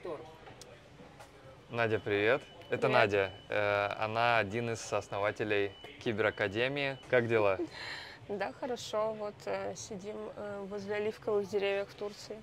[0.00, 0.18] Артур.
[1.68, 2.40] Надя, привет.
[2.70, 2.92] Это Привет.
[2.92, 3.30] Надя.
[3.50, 6.98] Э, Она один из основателей Киберакадемии.
[7.10, 7.58] Как дела?
[8.28, 9.12] Да, хорошо.
[9.12, 12.40] Вот э, сидим э, возле оливковых деревьев в Турции.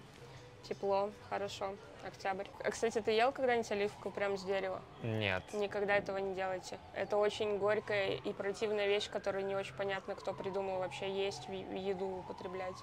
[0.69, 1.73] Тепло, хорошо.
[2.05, 2.45] Октябрь.
[2.63, 4.79] А, кстати, ты ел когда-нибудь оливку прямо с дерева?
[5.01, 5.41] Нет.
[5.53, 6.77] Никогда этого не делайте.
[6.93, 11.51] Это очень горькая и противная вещь, которую не очень понятно, кто придумал вообще есть, в
[11.51, 12.75] еду употреблять.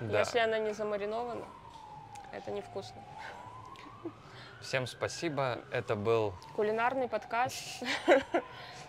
[0.00, 0.20] Да.
[0.20, 1.44] Если она не замаринована,
[2.32, 3.02] это невкусно.
[4.62, 5.58] Всем спасибо.
[5.70, 7.82] Это был Кулинарный подкаст.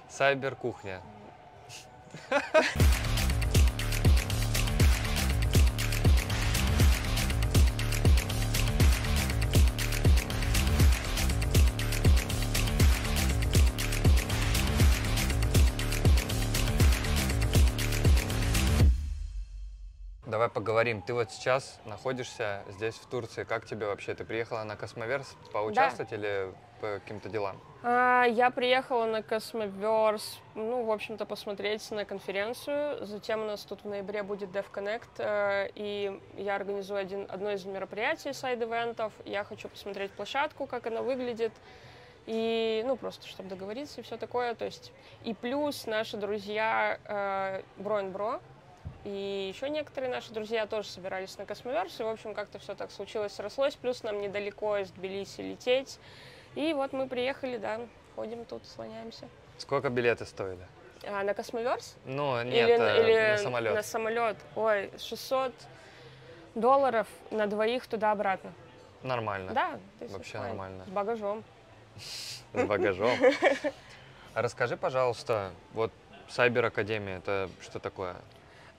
[0.08, 1.02] Сайбер Кухня.
[20.44, 21.02] Давай поговорим.
[21.02, 23.46] Ты вот сейчас находишься здесь, в Турции.
[23.46, 24.14] Как тебе вообще?
[24.14, 27.62] Ты приехала на Cosmoverse поучаствовать или по каким-то делам?
[27.82, 33.06] А, Я приехала на Cosmoverse, ну, в общем-то, посмотреть на конференцию.
[33.06, 37.64] Затем у нас тут в ноябре будет DevConnect, э, и я организую один, одно из
[37.64, 39.14] мероприятий side event -ов.
[39.24, 41.54] Я хочу посмотреть площадку, как она выглядит,
[42.26, 44.56] и, ну, просто, чтобы договориться и все такое.
[44.56, 44.92] То есть,
[45.24, 48.42] и плюс наши друзья э, Bro Bro,
[49.04, 52.92] и еще некоторые наши друзья тоже собирались на Cosmoverse, и, в общем, как-то все так
[52.92, 53.76] случилось, срослось.
[53.76, 56.00] Плюс нам недалеко из Тбилиси лететь.
[56.56, 57.82] И вот мы приехали, да,
[58.16, 59.28] ходим тут, слоняемся.
[59.58, 60.66] Сколько билеты стоили?
[61.06, 61.96] А, на Космоверс?
[62.06, 63.76] Ну, нет, или, э, или на самолет.
[63.76, 64.38] На самолет.
[64.56, 65.54] Ой, 600
[66.56, 68.54] долларов на двоих туда-обратно.
[69.02, 69.52] Нормально.
[69.54, 70.48] Да, Вообще fine.
[70.48, 70.86] нормально.
[70.86, 71.44] С багажом.
[71.98, 73.18] С багажом.
[74.36, 75.92] А Расскажи, пожалуйста, вот
[76.28, 78.16] Сайбер Академия, это что такое?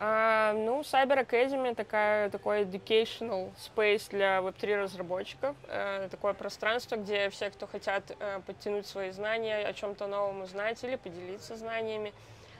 [0.00, 5.56] А, ну, Cyber Academy такая, такой educational space для Web3 разработчиков.
[5.68, 10.82] Э, такое пространство, где все, кто хотят э, подтянуть свои знания, о чем-то новом узнать
[10.82, 12.12] или поделиться знаниями,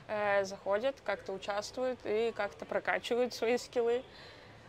[0.07, 4.05] э, заходят, как-то участвуют и как-то прокачивают свои скиллы.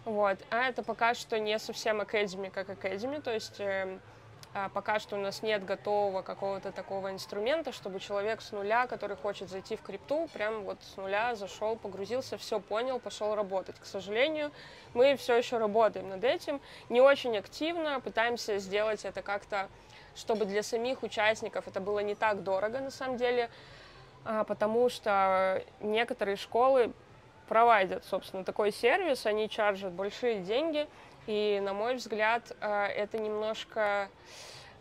[0.03, 0.37] Вот.
[0.49, 4.14] А это пока что не совсем Academy как Academy, то есть эм, а,
[4.73, 9.49] пока что у нас нет готового какого-то такого инструмента, чтобы человек с нуля, который хочет
[9.49, 13.77] зайти в крипту, прям вот с нуля зашел, погрузился, все понял, пошел работать.
[13.77, 14.51] К сожалению,
[14.93, 19.67] мы все еще работаем над этим, не очень активно, пытаемся сделать это как-то,
[20.15, 23.49] чтобы для самих участников это было не так дорого на самом деле,
[24.23, 26.93] а, потому что некоторые школы
[27.49, 30.87] проводят, собственно, такой сервис, они чаржат большие деньги,
[31.27, 34.09] и, на мой взгляд, э, это немножко,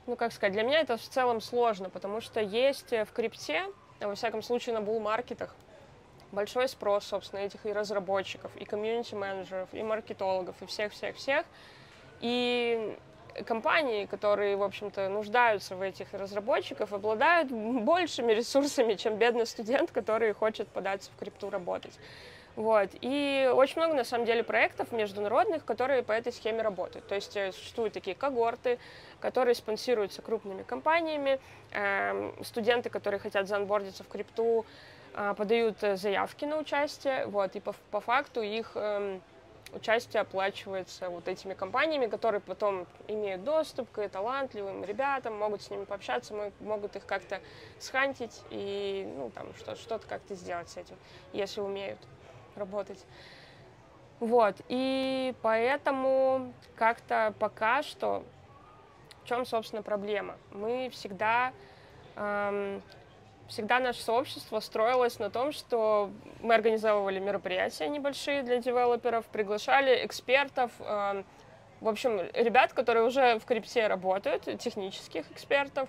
[0.07, 3.65] ну, как сказать, для меня это в целом сложно, потому что есть в крипте,
[4.01, 5.55] а во всяком случае на булл-маркетах,
[6.33, 11.47] большой спрос, собственно, этих и разработчиков, и комьюнити-менеджеров, и маркетологов, и всех-всех-всех.
[12.21, 12.97] И
[13.47, 20.33] компании, которые, в общем-то, нуждаются в этих разработчиков, обладают большими ресурсами, чем бедный студент, который
[20.35, 21.99] хочет податься в крипту работать.
[22.57, 22.91] Вот.
[23.01, 27.07] И очень много, на самом деле, проектов международных, которые по этой схеме работают.
[27.07, 28.79] То есть э, существуют такие когорты,
[29.21, 31.41] которые спонсируются крупными компаниями.
[31.73, 34.65] Эм, Студенты, которые хотят заонбордиться в крипту,
[35.15, 37.27] э, подают э, заявки на участие.
[37.27, 37.57] Вот.
[37.57, 39.21] И по, по факту их эм,
[39.73, 45.85] участие оплачивается вот этими компаниями, которые потом имеют доступ к талантливым ребятам, могут с ними
[45.85, 47.41] пообщаться, мо- могут их как-то
[47.81, 50.95] схантить и ну, там, что- что-то как-то сделать с этим,
[51.33, 51.99] если умеют
[52.57, 53.05] работать.
[54.21, 58.25] Вот, и поэтому как-то пока что,
[59.23, 60.37] в чем, собственно, проблема?
[60.53, 61.53] Мы всегда,
[62.17, 62.81] эм,
[63.49, 66.11] всегда наше сообщество строилось на том, что
[66.41, 71.27] мы организовывали мероприятия небольшие для девелоперов, приглашали экспертов, эм,
[71.81, 75.89] в общем, ребят, которые уже в крипте работают, технических экспертов,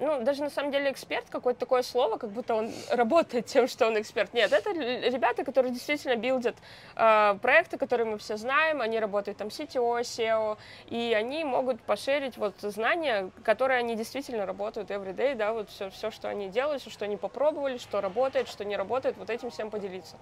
[0.00, 3.86] ну, даже на самом деле эксперт, какое-то такое слово, как будто он работает тем, что
[3.86, 4.34] он эксперт.
[4.34, 6.56] Нет, это ребята, которые действительно билдят
[6.94, 10.58] э, проекты, которые мы все знаем, они работают там CTO, SEO,
[10.88, 16.10] и они могут пошерить вот знания, которые они действительно работают everyday, да, вот все, все,
[16.10, 19.70] что они делают, всё, что они попробовали, что работает, что не работает, вот этим всем
[19.70, 20.16] поделиться.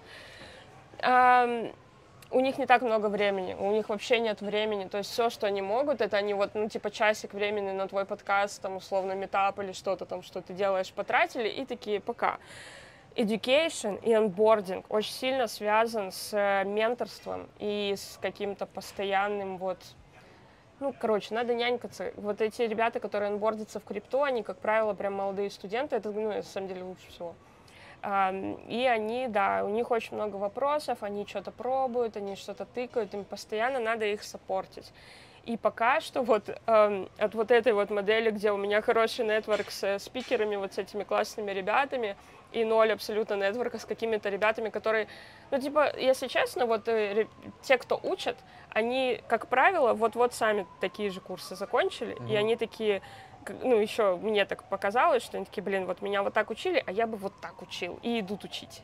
[1.00, 1.72] Эм,
[2.34, 4.88] у них не так много времени, у них вообще нет времени.
[4.88, 8.04] То есть все, что они могут, это они вот, ну, типа, часик времени на твой
[8.04, 12.38] подкаст, там, условно, метап или что-то там, что ты делаешь, потратили, и такие, пока.
[13.14, 19.78] Education и онбординг очень сильно связан с э, менторством и с каким-то постоянным вот
[20.80, 22.12] ну, короче, надо нянькаться.
[22.16, 26.28] Вот эти ребята, которые онбордятся в крипту, они, как правило, прям молодые студенты, это, ну,
[26.28, 27.37] на самом деле, лучше всего.
[28.04, 33.24] И они, да, у них очень много вопросов, они что-то пробуют, они что-то тыкают, им
[33.24, 34.92] постоянно надо их саппортить.
[35.46, 39.70] И пока что вот эм, от вот этой вот модели, где у меня хороший нетворк
[39.70, 42.16] с спикерами, вот с этими классными ребятами,
[42.52, 45.08] и ноль абсолютно нетворка с какими-то ребятами, которые,
[45.50, 47.26] ну, типа, если честно, вот э,
[47.62, 48.36] те, кто учат,
[48.70, 52.32] они, как правило, вот-вот сами такие же курсы закончили, mm-hmm.
[52.32, 53.02] и они такие,
[53.62, 56.93] ну, еще мне так показалось, что они такие, блин, вот меня вот так учили, а
[56.93, 58.82] я бы вот так учил, и идут учить.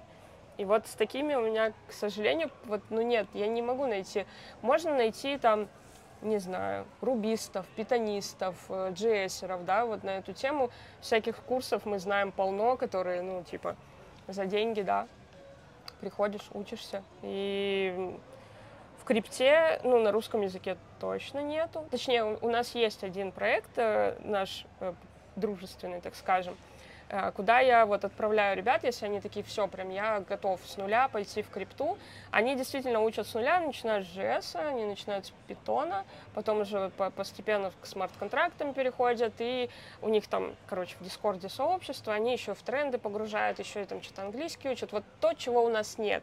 [0.59, 4.27] И вот с такими у меня, к сожалению, вот, ну нет, я не могу найти.
[4.61, 5.69] Можно найти там,
[6.21, 8.57] не знаю, рубистов, питанистов,
[8.91, 10.71] джессеров, да, вот на эту тему.
[11.01, 13.77] Всяких курсов мы знаем полно, которые, ну, типа,
[14.29, 15.09] за деньги, да,
[16.01, 17.03] приходишь, учишься.
[17.23, 18.19] И
[19.01, 21.87] в крипте, ну, на русском языке точно нету.
[21.91, 24.93] Точнее, у нас есть один проект, э, наш э,
[25.37, 26.57] дружественный, так скажем,
[27.13, 31.09] Э, куда я вот отправляю ребят, если они такие, все, прям я готов с нуля
[31.09, 31.99] пойти в крипту.
[32.31, 36.05] Они действительно учат с нуля, начинают с JS, они начинают с питона,
[36.35, 39.71] потом уже постепенно к смарт-контрактам переходят, и
[40.03, 44.03] у них там, короче, в Дискорде сообщество, они еще в тренды погружают, еще и там
[44.03, 44.93] что-то английский учат.
[44.93, 46.23] Вот то, чего у нас нет.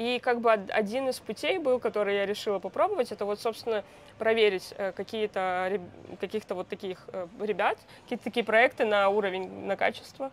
[0.00, 3.84] И как бы один из путей был, который я решила попробовать, это вот, собственно,
[4.18, 5.78] проверить э, какие-то,
[6.18, 10.32] каких-то вот таких э, ребят, какие-то такие проекты на уровень, на качество,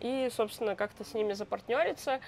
[0.00, 2.20] и, собственно, как-то с ними запартнериться.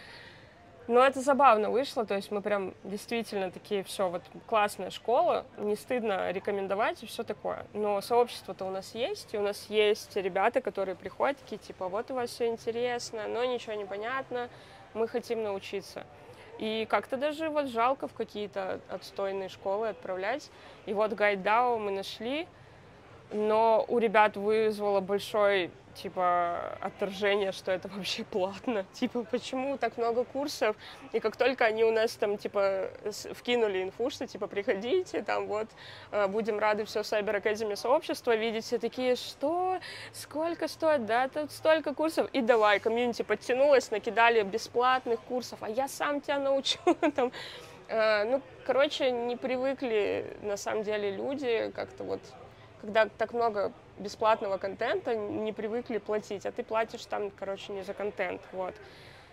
[0.87, 5.77] Но это забавно вышло, то есть мы прям действительно такие, все, вот классная школа, не
[5.77, 7.65] стыдно рекомендовать и все такое.
[7.73, 12.11] Но сообщество-то у нас есть, и у нас есть ребята, которые приходят такие, типа, вот
[12.11, 14.51] у вас все интересно, но ничего не понятно,
[14.93, 16.05] мы хотим научиться.
[16.59, 20.51] И как-то даже вот жалко в какие-то отстойные школы отправлять.
[20.87, 22.47] И вот гайдау мы нашли,
[23.33, 28.85] но у ребят вызвало большой типа отторжение, что это вообще платно.
[28.93, 30.77] Типа, почему так много курсов?
[31.13, 32.91] И как только они у нас там, типа,
[33.33, 35.69] вкинули инфу, что, типа, приходите, там, вот,
[36.13, 39.79] э, будем рады все Cyber Academy сообщества видеть, все такие, что?
[40.13, 41.07] Сколько стоит?
[41.07, 42.29] Да, тут столько курсов.
[42.33, 46.79] И давай, комьюнити подтянулась, накидали бесплатных курсов, а я сам тебя научу,
[47.17, 47.33] там,
[47.89, 52.21] э, ну, короче, не привыкли, на самом деле, люди как-то вот
[52.81, 57.95] когда так много бесплатного контента, не привыкли платить, а ты платишь там, короче, не за
[57.95, 58.75] контент, вот.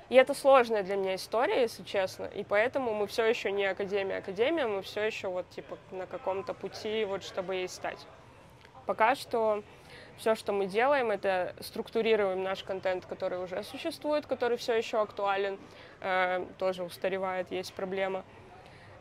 [0.09, 4.17] И это сложная для меня история, если честно, и поэтому мы все еще не Академия,
[4.17, 8.05] Академия, мы все еще вот типа на каком-то пути, вот чтобы ей стать.
[8.85, 9.63] Пока что
[10.17, 15.57] все, что мы делаем, это структурируем наш контент, который уже существует, который все еще актуален,
[16.01, 18.23] э, тоже устаревает, есть проблема.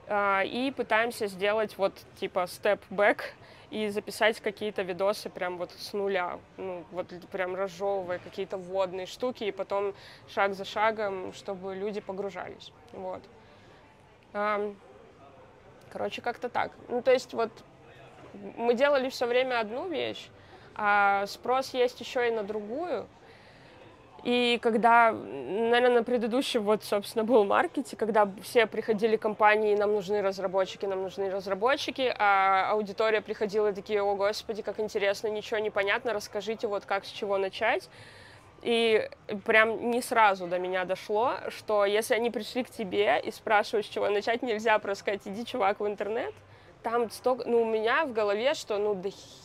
[0.07, 3.23] Э, и пытаемся сделать вот типа степ-бэк
[3.73, 9.45] и записать какие-то видосы прям вот с нуля, ну, вот прям разжевывая какие-то вводные штуки,
[9.45, 9.95] и потом
[10.29, 13.23] шаг за шагом, чтобы люди погружались, вот.
[15.91, 16.73] Короче, как-то так.
[16.89, 17.51] Ну, то есть вот
[18.57, 20.29] мы делали все время одну вещь,
[20.75, 23.07] а спрос есть еще и на другую,
[24.23, 30.23] и когда, наверное, на предыдущем вот, собственно, был маркете, когда все приходили компании, нам нужны
[30.23, 35.71] разработчики, нам нужны разработчики, а аудитория приходила и такие, о, господи, как интересно, ничего не
[35.71, 37.89] понятно, расскажите вот как, с чего начать.
[38.63, 39.11] И
[39.45, 43.89] прям не сразу до меня дошло, что если они пришли к тебе и спрашивают, с
[43.89, 46.33] чего начать, нельзя просто сказать, иди, чувак, в интернет,
[46.85, 48.95] там столько, ну, у меня в голове, что, ну,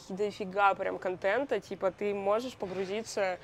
[0.10, 3.40] дофига прям контента, типа, ты можешь погрузиться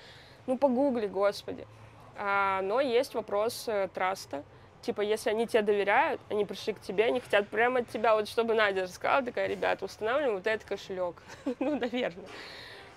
[0.48, 1.68] ну, погугли, господи.
[2.16, 4.44] А, но есть вопрос э, траста.
[4.82, 8.28] Типа, если они тебе доверяют, они пришли к тебе, они хотят прямо от тебя, вот
[8.28, 11.16] чтобы Надя рассказала, такая, ребята, устанавливаем вот этот кошелек.
[11.60, 12.26] ну, наверное.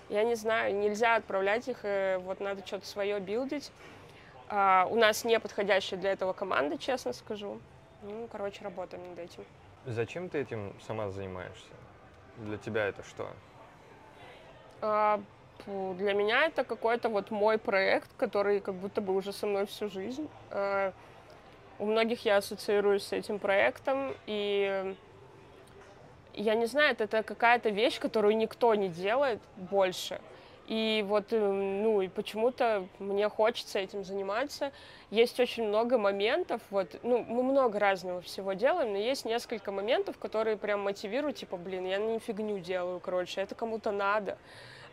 [0.09, 3.71] Я не знаю, нельзя отправлять их, э, вот надо что-то свое билдить.
[4.49, 7.59] А, у нас не подходящая для этого команда, честно скажу.
[8.03, 9.43] Ну, короче, работаем над этим.
[9.85, 11.71] Зачем ты этим сама занимаешься?
[12.37, 13.27] Для тебя это что?
[14.81, 15.21] А,
[15.65, 19.89] для меня это какой-то вот мой проект, который как будто бы уже со мной всю
[19.89, 20.29] жизнь.
[20.51, 20.91] Э,
[21.79, 24.95] у многих я ассоциируюсь с этим проектом, и
[26.33, 30.21] я не знаю, это какая-то вещь, которую никто не делает больше.
[30.67, 34.73] И вот, э, ну, и почему-то мне хочется этим заниматься.
[35.09, 40.17] Есть очень много моментов, вот, ну, мы много разного всего делаем, но есть несколько моментов,
[40.17, 44.37] которые прям мотивируют, типа, блин, я не фигню делаю, короче, это кому-то надо.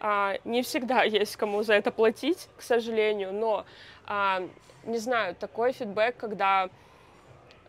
[0.07, 3.65] А, не всегда есть кому за это платить, к сожалению, но,
[4.05, 4.43] а,
[4.85, 6.69] не знаю, такой фидбэк, когда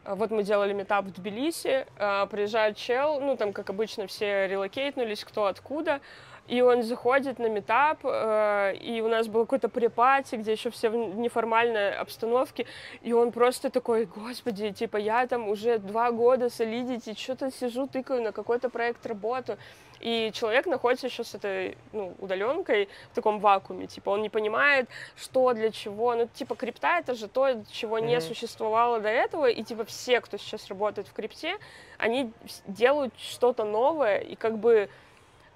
[0.04, 1.88] а, вот мы делали метап в Тбилиси,
[2.30, 6.02] приезжает чел, ну, там, как обычно, все релокейтнулись, кто откуда,
[6.48, 10.90] и он заходит на метап, э, и у нас был какой-то препати, где еще все
[10.90, 12.66] в неформальной обстановке,
[13.02, 18.22] и он просто такой, господи, типа, я там уже два года солидити, что-то сижу, тыкаю
[18.22, 19.58] на какой-то проект работу,
[20.00, 24.88] и человек находится еще с этой ну, удаленкой в таком вакууме, типа он не понимает,
[25.16, 28.06] что для чего, ну типа крипта это же то, чего mm-hmm.
[28.06, 31.58] не существовало до этого, и типа все, кто сейчас работает в крипте,
[31.98, 32.32] они
[32.68, 34.90] делают что-то новое, и как бы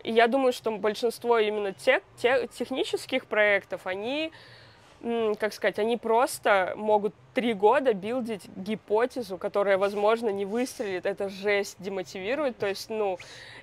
[0.04, 4.32] и я думаю, что большинство именно тех, тех технических проектов, они,
[5.40, 11.78] как сказать, они просто могут три года билдить гипотезу, которая, возможно, не выстрелит, это жесть
[11.80, 13.18] демотивирует, то есть, ну,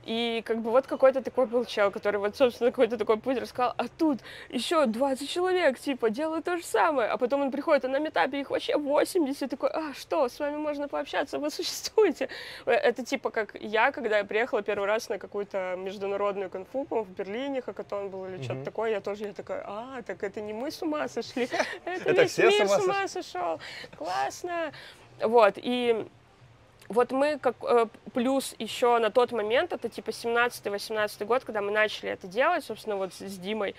[0.07, 3.75] и как бы вот какой-то такой был чел, который вот, собственно, какой-то такой путь рассказал,
[3.77, 7.89] а тут еще 20 человек, типа, делают то же самое, а потом он приходит, а
[7.89, 12.31] на метапе их вообще 80, такой, а что, с вами можно пообщаться, вы существуете.
[12.65, 17.61] Это типа как я, когда я приехала первый раз на какую-то международную конфу, в Берлине,
[17.61, 20.81] хакатон был или что-то такое, я тоже я такая, а, так это не мы с
[20.81, 21.51] ума сошли,
[21.85, 23.61] это весь мир с ума сошел
[23.97, 24.73] классно.
[25.21, 26.07] Вот, и
[26.89, 31.71] вот мы как э, плюс еще на тот момент, это типа 17-18 год, когда мы
[31.71, 33.75] начали это делать, собственно, вот с, Димой,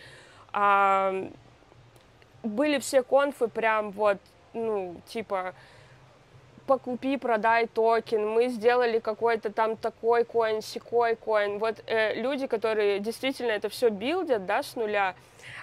[2.43, 4.17] были все конфы прям вот,
[4.53, 5.53] ну, типа,
[6.65, 11.59] покупи, продай токен, мы сделали какой-то там такой коин, сякой коин.
[11.59, 15.15] Вот э, люди, которые действительно это все build -ят, да, с нуля,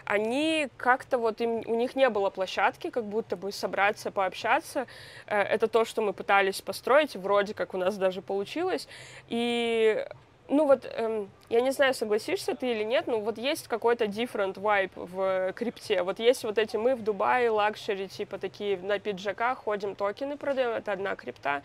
[0.05, 4.87] они как-то вот им, у них не было площадки, как будто бы собраться, пообщаться.
[5.27, 8.89] Э, это то, что мы пытались построить, вроде как у нас даже получилось.
[9.29, 10.07] И
[10.49, 14.55] ну вот, эм, я не знаю, согласишься ты или нет, но вот есть какой-то different
[14.55, 16.03] vibe в крипте.
[16.03, 20.71] Вот есть вот эти мы в Дубае, luxury, типа такие на пиджаках ходим, токены продаем,
[20.71, 21.63] это одна крипта.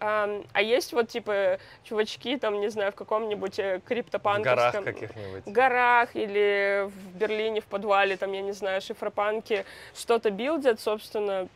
[0.00, 4.82] Um, а есть вот, типа, чувачки, там, не знаю, в каком-нибудь э, криптопанковском...
[4.82, 5.42] В горах каких-нибудь.
[5.46, 9.64] Горах или в Берлине, в подвале, там, я не знаю, шифропанки
[9.94, 11.48] что-то build -ят, собственно,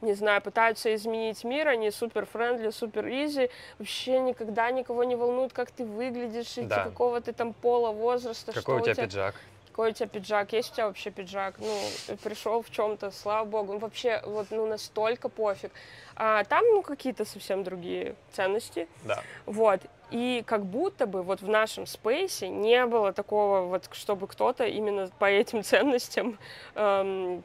[0.00, 5.52] не знаю, пытаются изменить мир, они супер friendly, супер easy, вообще никогда никого не волнует,
[5.52, 6.84] как ты выглядишь, да.
[6.84, 9.34] какого ты там пола, возраста, Какой что у тебя, у тебя пиджак?
[9.74, 13.72] Какой у тебя пиджак, есть у тебя вообще пиджак, ну, пришел в чем-то, слава богу,
[13.72, 15.72] ну, вообще, вот, ну, настолько пофиг.
[16.14, 18.86] А там, ну, какие-то совсем другие ценности.
[19.02, 19.20] Да.
[19.46, 19.80] Вот,
[20.12, 24.64] и как будто бы вот в нашем space -е не было такого вот, чтобы кто-то
[24.64, 26.38] именно по этим ценностям
[26.76, 27.42] эм,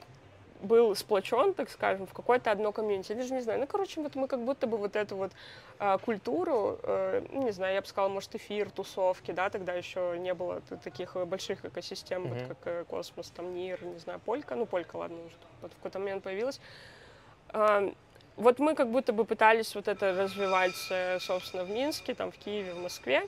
[0.59, 3.11] был сплочен, так скажем, в какое-то одно комьюнити.
[3.11, 3.59] Я даже не знаю.
[3.59, 5.31] Ну, короче, вот мы как будто бы вот эту вот
[5.79, 10.17] а, культуру, э, ну, не знаю, я бы сказала, может, эфир, тусовки, да, тогда еще
[10.19, 12.47] не было таких больших экосистем, mm-hmm.
[12.47, 15.75] вот как э, Космос, там, Near, не знаю, Полька, ну, Полька, ладно, уже вот в
[15.75, 16.59] какой-то момент появилась.
[17.49, 17.91] А,
[18.35, 22.37] вот мы как будто бы пытались вот это развивать, э, собственно, в Минске, там, в
[22.37, 23.27] Киеве, в Москве.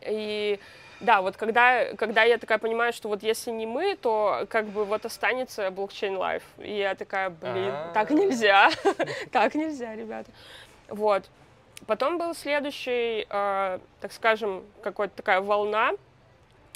[0.00, 0.58] И
[1.02, 4.84] да, вот когда, когда я такая понимаю, что вот если не мы, то как бы
[4.84, 6.44] вот останется блокчейн лайф.
[6.58, 7.92] И я такая, блин, А-а-а.
[7.92, 8.70] так нельзя,
[9.32, 10.30] так нельзя, ребята.
[10.88, 11.24] Вот.
[11.86, 15.90] Потом был следующий, э, так скажем, какая-то такая волна,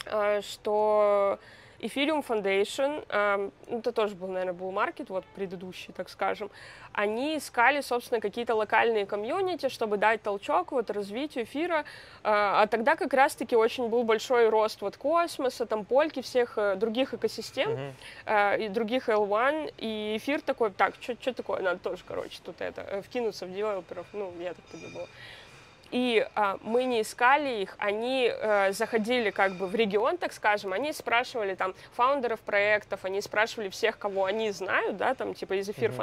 [0.06, 1.38] э, что
[1.80, 6.50] Ethereum Foundation, э, это тоже был, наверное, был маркет, вот предыдущий, так скажем,
[6.92, 11.84] они искали, собственно, какие-то локальные комьюнити, чтобы дать толчок вот развитию эфира, э,
[12.24, 17.14] а тогда как раз-таки очень был большой рост вот космоса, там польки, всех э, других
[17.14, 17.92] экосистем,
[18.26, 18.64] mm-hmm.
[18.64, 23.46] и других L1, и эфир такой, так, что такое, надо тоже, короче, тут это, вкинуться
[23.46, 25.06] в девелоперов, ну, я так подумала
[25.90, 30.72] и а, мы не искали их, они э, заходили как бы в регион, так скажем,
[30.72, 35.68] они спрашивали там фаундеров проектов, они спрашивали всех, кого они знают, да, там типа из
[35.68, 35.96] Эфир mm-hmm.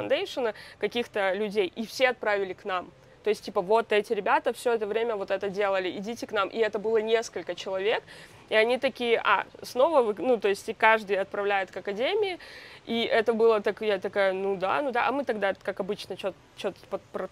[0.78, 2.90] каких-то людей, и все отправили к нам.
[3.24, 6.48] То есть, типа, вот эти ребята все это время вот это делали, идите к нам.
[6.48, 8.04] И это было несколько человек.
[8.50, 12.38] И они такие, а, снова вы, ну, то есть, и каждый отправляет к академии.
[12.84, 15.08] И это было так, я такая, ну да, ну да.
[15.08, 16.74] А мы тогда, как обычно, что-то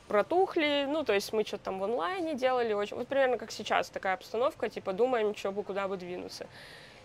[0.09, 0.87] протухли.
[0.89, 2.73] Ну, то есть, мы что-то там в онлайне делали.
[2.73, 6.47] Очень, вот примерно как сейчас такая обстановка, типа, думаем, что бы, куда бы двинуться.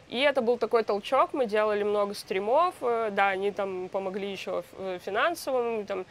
[0.08, 4.64] И это был такой толчок, мы делали много стримов, э, да, они там помогли еще
[4.78, 6.06] э, финансово, там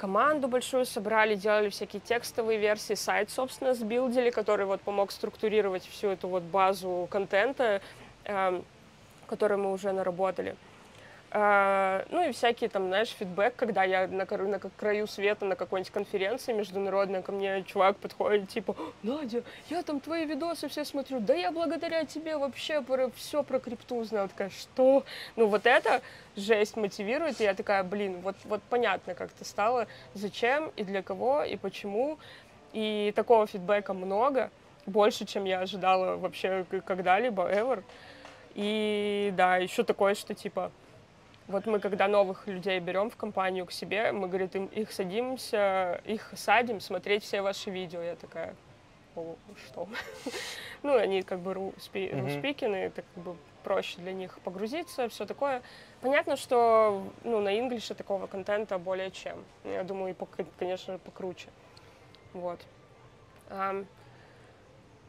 [0.00, 6.08] команду большую собрали, делали всякие текстовые версии, сайт, собственно, сбилдили, который вот помог структурировать всю
[6.08, 7.82] эту вот базу контента,
[8.24, 8.62] э,
[9.26, 10.56] которую мы уже наработали.
[11.32, 15.92] Uh, ну и всякие там, знаешь, фидбэк, когда я на, на краю света на какой-нибудь
[15.92, 21.32] конференции международной, ко мне чувак подходит, типа, Надя, я там твои видосы все смотрю, да
[21.34, 24.26] я благодаря тебе вообще про, все про крипту узнала.
[24.26, 25.04] Такая, что?
[25.36, 26.02] Ну вот это
[26.34, 31.44] жесть мотивирует, и я такая, блин, вот, вот понятно как-то стало, зачем и для кого
[31.44, 32.18] и почему,
[32.72, 34.50] и такого фидбэка много,
[34.84, 37.84] больше, чем я ожидала вообще когда-либо, ever.
[38.56, 40.72] И да, еще такое, что типа,
[41.50, 46.00] вот мы когда новых людей берем в компанию к себе, мы, говорит, им, их садимся,
[46.04, 48.00] их садим смотреть все ваши видео.
[48.00, 48.54] Я такая,
[49.16, 49.34] О,
[49.66, 49.88] что?
[50.82, 55.62] ну, они как бы руспикины, это как бы проще для них погрузиться, все такое.
[56.00, 59.44] Понятно, что ну, на инглише такого контента более чем.
[59.64, 61.48] Я думаю, и, конечно, покруче.
[62.32, 62.60] Вот.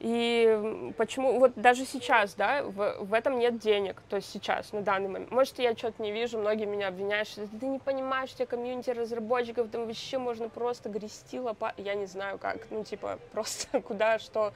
[0.02, 4.82] И почему, вот даже сейчас, да, в, в этом нет денег, то есть сейчас, на
[4.82, 5.30] данный момент.
[5.30, 9.70] Может, я что-то не вижу, многие меня обвиняют, что ты не понимаешь, что комьюнити разработчиков,
[9.70, 11.76] там вообще можно просто грести лопа...
[11.78, 14.54] Я не знаю как, ну, типа, просто куда, что...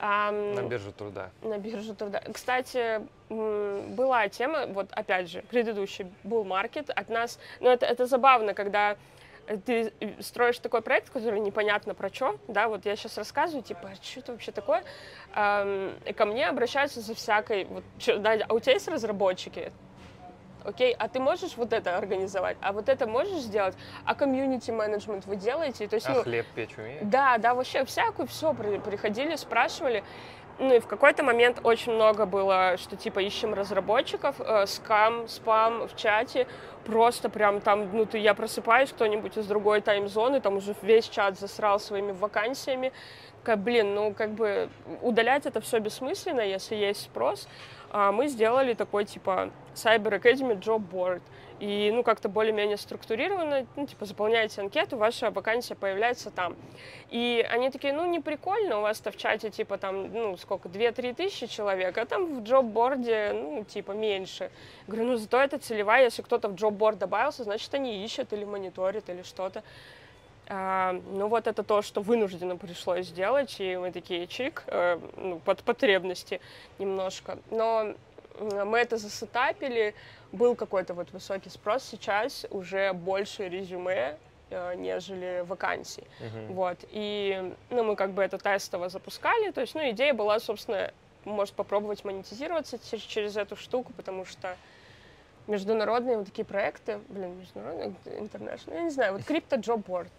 [0.00, 1.30] Um, на биржу труда.
[1.42, 2.20] На биржу труда.
[2.32, 8.54] Кстати, была тема, вот опять же, предыдущий был маркет от нас, но это, это забавно,
[8.54, 8.96] когда
[9.64, 13.94] ты строишь такой проект, который непонятно про что, да, вот я сейчас рассказываю, типа, «А
[14.02, 14.84] что это вообще такое,
[15.34, 19.72] эм, и ко мне обращаются за всякой, вот, чё, да, а у тебя есть разработчики?
[20.64, 23.74] Окей, а ты можешь вот это организовать, а вот это можешь сделать,
[24.06, 27.00] а комьюнити менеджмент вы делаете, то есть, а ну, хлеб печь умеешь?
[27.02, 30.02] Да, да, вообще всякую, все, приходили, спрашивали,
[30.58, 35.88] ну и в какой-то момент очень много было, что типа ищем разработчиков, э, скам, спам
[35.88, 36.46] в чате,
[36.84, 41.38] просто прям там, ну ты, я просыпаюсь, кто-нибудь из другой таймзоны, там уже весь чат
[41.38, 42.92] засрал своими вакансиями,
[43.42, 44.68] как, блин, ну как бы
[45.02, 47.48] удалять это все бессмысленно, если есть спрос.
[47.90, 51.22] А мы сделали такой типа Cyber Academy Job Board.
[51.60, 56.56] И, ну, как-то более-менее структурированно, ну, типа, заполняете анкету, ваша вакансия появляется там.
[57.10, 61.14] И они такие, ну, не прикольно, у вас-то в чате, типа, там, ну, сколько, 2-3
[61.14, 64.50] тысячи человек, а там в джоб-борде, ну, типа, меньше.
[64.88, 69.08] Говорю, ну, зато это целевая, если кто-то в джоб-борд добавился, значит, они ищут или мониторят,
[69.08, 69.62] или что-то.
[70.46, 75.38] А, ну, вот это то, что вынужденно пришлось сделать, и мы такие чик, э, ну,
[75.38, 76.40] под потребности
[76.78, 77.38] немножко.
[77.50, 77.94] Но
[78.38, 79.94] мы это засетапили,
[80.32, 84.16] был какой-то вот высокий спрос, сейчас уже больше резюме,
[84.50, 86.04] э, нежели вакансий.
[86.20, 86.52] Uh-huh.
[86.52, 86.78] Вот.
[86.90, 89.50] И ну, мы как бы это тестово запускали.
[89.50, 90.92] То есть, ну, идея была, собственно,
[91.24, 94.56] может попробовать монетизироваться через эту штуку, потому что
[95.46, 100.10] международные вот такие проекты, блин, международные, интернешнл, я не знаю, вот крипто Job Board.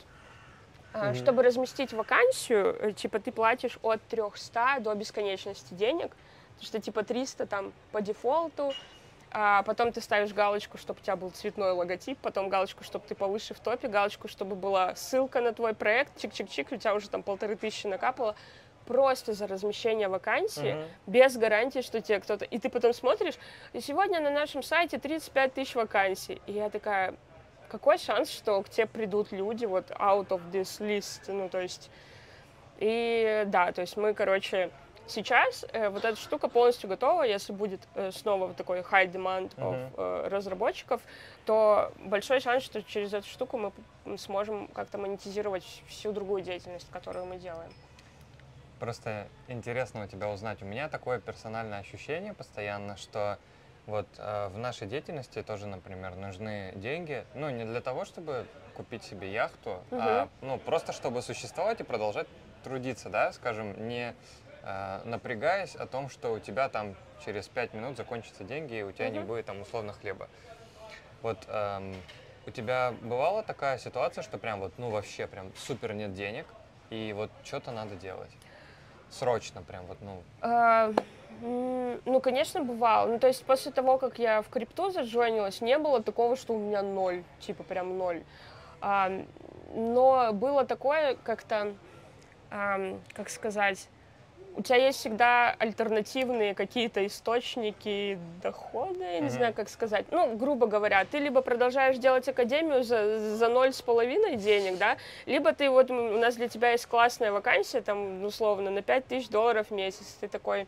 [0.94, 1.14] Uh-huh.
[1.14, 6.16] Чтобы разместить вакансию, э, типа ты платишь от 300 до бесконечности денег,
[6.62, 8.74] что типа 300 там по дефолту,
[9.38, 13.16] а потом ты ставишь галочку, чтобы у тебя был цветной логотип, потом галочку, чтобы ты
[13.16, 17.22] повыше в топе, галочку, чтобы была ссылка на твой проект, чик-чик-чик, у тебя уже там
[17.22, 18.36] полторы тысячи накапало,
[18.86, 20.88] просто за размещение вакансии, uh-huh.
[21.08, 22.46] без гарантии, что тебе кто-то...
[22.46, 23.34] И ты потом смотришь,
[23.74, 26.42] и сегодня на нашем сайте 35 тысяч вакансий.
[26.48, 27.16] И я такая,
[27.68, 31.90] какой шанс, что к тебе придут люди вот out of this list, ну, то есть...
[32.78, 34.70] И да, то есть мы, короче,
[35.08, 37.24] Сейчас э, вот эта штука полностью готова.
[37.24, 39.94] Если будет э, снова вот такой high demand uh-huh.
[39.98, 41.02] э, разработчиков,
[41.46, 43.58] то большой шанс, что через эту штуку
[44.06, 47.72] мы сможем как-то монетизировать всю другую деятельность, которую мы делаем.
[48.80, 50.62] Просто интересно у тебя узнать.
[50.62, 53.38] У меня такое персональное ощущение постоянно, что
[53.86, 59.04] вот э, в нашей деятельности тоже, например, нужны деньги, ну не для того, чтобы купить
[59.04, 60.00] себе яхту, угу.
[60.02, 62.28] а ну просто чтобы существовать и продолжать
[62.64, 64.16] трудиться, да, скажем, не
[65.04, 69.08] напрягаясь о том, что у тебя там через пять минут закончатся деньги, и у тебя
[69.08, 69.14] угу.
[69.14, 70.28] не будет там условно хлеба.
[71.22, 71.96] Вот эм,
[72.46, 76.46] у тебя бывала такая ситуация, что прям вот, ну вообще прям супер нет денег,
[76.90, 78.32] и вот что-то надо делать?
[79.10, 80.24] Срочно прям вот, ну...
[80.42, 80.94] А,
[81.42, 83.08] ну, конечно, бывало.
[83.08, 86.60] Ну, то есть после того, как я в крипту заджойнилась, не было такого, что у
[86.60, 88.24] меня ноль, типа прям ноль.
[88.82, 89.12] А,
[89.74, 91.74] но было такое как-то,
[92.52, 93.90] а, как сказать,
[94.56, 99.30] у тебя есть всегда альтернативные какие-то источники дохода, я не mm-hmm.
[99.30, 100.06] знаю, как сказать.
[100.12, 104.98] Ну, грубо говоря, ты либо продолжаешь делать академию за, за ноль с половиной денег, да,
[105.26, 109.30] либо ты вот, у нас для тебя есть классная вакансия, там, условно, на 5 тысяч
[109.30, 110.68] долларов в месяц, ты такой,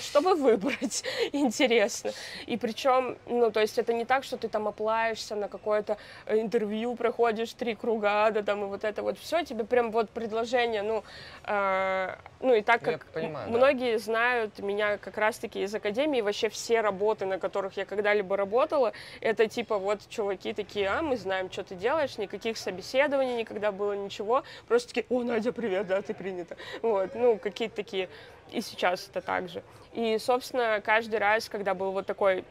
[0.00, 1.02] чтобы выбрать,
[1.32, 2.12] интересно.
[2.46, 6.40] И причем, ну, то есть это не так, что ты там оплаешься на какое-то э,
[6.40, 10.82] интервью, проходишь три круга, да, там, и вот это вот все, тебе прям вот предложение,
[10.82, 11.02] ну,
[11.44, 13.98] э, ну, и так как понимаю, многие да.
[13.98, 19.48] знают меня как раз-таки из академии, вообще все работы, на которых я когда-либо работала, это
[19.48, 24.44] типа вот чуваки такие, а, мы знаем, что ты делаешь, никаких собеседований никогда было, ничего,
[24.68, 26.56] просто такие, о, Надя, привет, да, ты принята.
[26.80, 28.08] Вот, ну, какие-то такие
[28.52, 29.62] и сейчас это так же.
[29.92, 32.44] И, собственно, каждый раз, когда был вот такой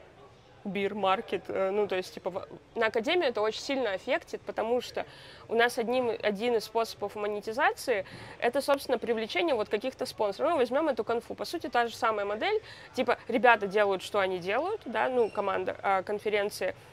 [0.64, 5.06] бир-маркет, э, ну, то есть, типа, на Академии это очень сильно аффектит, потому что
[5.48, 8.06] у нас одним, один из способов монетизации—
[8.40, 10.52] это, собственно, привлечение вот каких-то спонсоров.
[10.52, 11.34] Ну, возьмем эту конфу.
[11.34, 12.62] По сути, та же самая модель,
[12.94, 16.76] типа, ребята делают, что они делают, да, ну, команда а, конференции—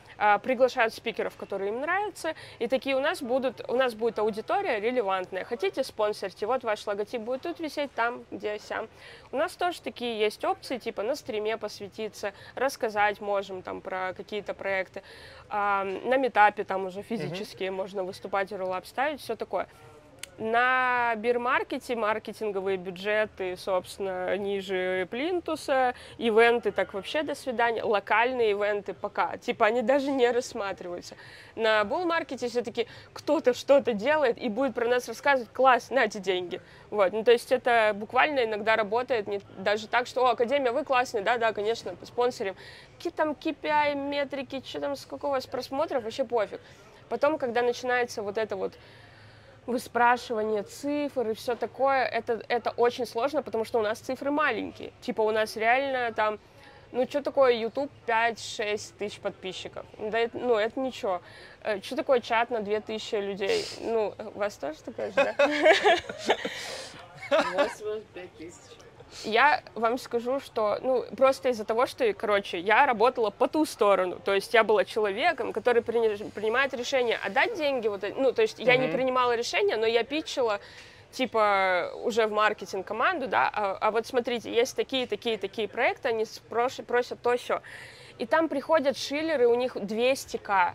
[0.42, 5.44] приглашают спикеров, которые им нравятся, и такие у нас будут, у нас будет аудитория релевантная.
[5.44, 8.88] Хотите спонсорьте, вот ваш логотип будет тут висеть, там, где сям.
[9.32, 14.54] У нас тоже такие есть опции, типа на стриме посвятиться, рассказать можем там про какие-то
[14.54, 15.02] проекты,
[15.48, 17.70] а, на метапе там уже физически mm-hmm.
[17.70, 19.68] можно выступать и роллап ставить, все такое.
[20.38, 29.36] На бирмаркете маркетинговые бюджеты, собственно, ниже плинтуса, ивенты так вообще до свидания, локальные ивенты пока,
[29.36, 31.16] типа они даже не рассматриваются.
[31.56, 36.60] На булл-маркете все-таки кто-то что-то делает и будет про нас рассказывать, класс, нате деньги.
[36.90, 40.84] Вот, ну то есть это буквально иногда работает, не, даже так, что, о, Академия, вы
[40.84, 42.54] классные, да-да, конечно, спонсорим.
[42.96, 46.60] Какие там KPI, метрики, что там, сколько у вас просмотров, вообще пофиг.
[47.08, 48.74] Потом, когда начинается вот это вот
[49.68, 54.92] выспрашивание цифр и все такое, это, это очень сложно, потому что у нас цифры маленькие.
[55.02, 56.38] Типа у нас реально там,
[56.90, 59.84] ну что такое YouTube 5-6 тысяч подписчиков?
[59.98, 61.20] Да, это, ну это ничего.
[61.62, 63.62] Э, что такое чат на 2000 людей?
[63.82, 65.34] Ну, у вас тоже такое же, да?
[67.30, 67.82] У нас
[68.14, 68.87] 5 тысяч.
[69.24, 74.20] Я вам скажу, что, ну, просто из-за того, что, короче, я работала по ту сторону,
[74.24, 78.66] то есть я была человеком, который принимает решение отдать деньги, вот, ну, то есть mm-hmm.
[78.66, 80.60] я не принимала решения, но я питчила,
[81.12, 86.08] типа, уже в маркетинг команду, да, а, а вот смотрите, есть такие, такие, такие проекты,
[86.08, 87.62] они просят, просят то все,
[88.18, 90.74] и там приходят шиллеры, у них 200к,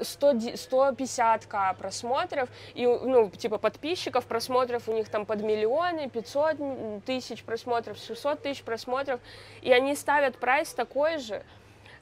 [0.00, 7.44] 100, 150к просмотров, и, ну, типа, подписчиков, просмотров у них там под миллионы, 500 тысяч
[7.44, 9.20] просмотров, 600 тысяч просмотров,
[9.62, 11.42] и они ставят прайс такой же,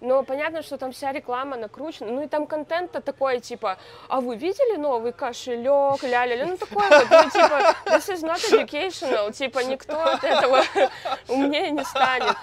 [0.03, 4.37] но понятно, что там вся реклама накручена, ну и там контент-то такой, типа, а вы
[4.37, 10.03] видели новый кошелек, ля-ля-ля, ну такой вот, ну типа, this is not educational, типа, никто
[10.03, 10.65] от этого
[11.29, 12.37] умнее не станет.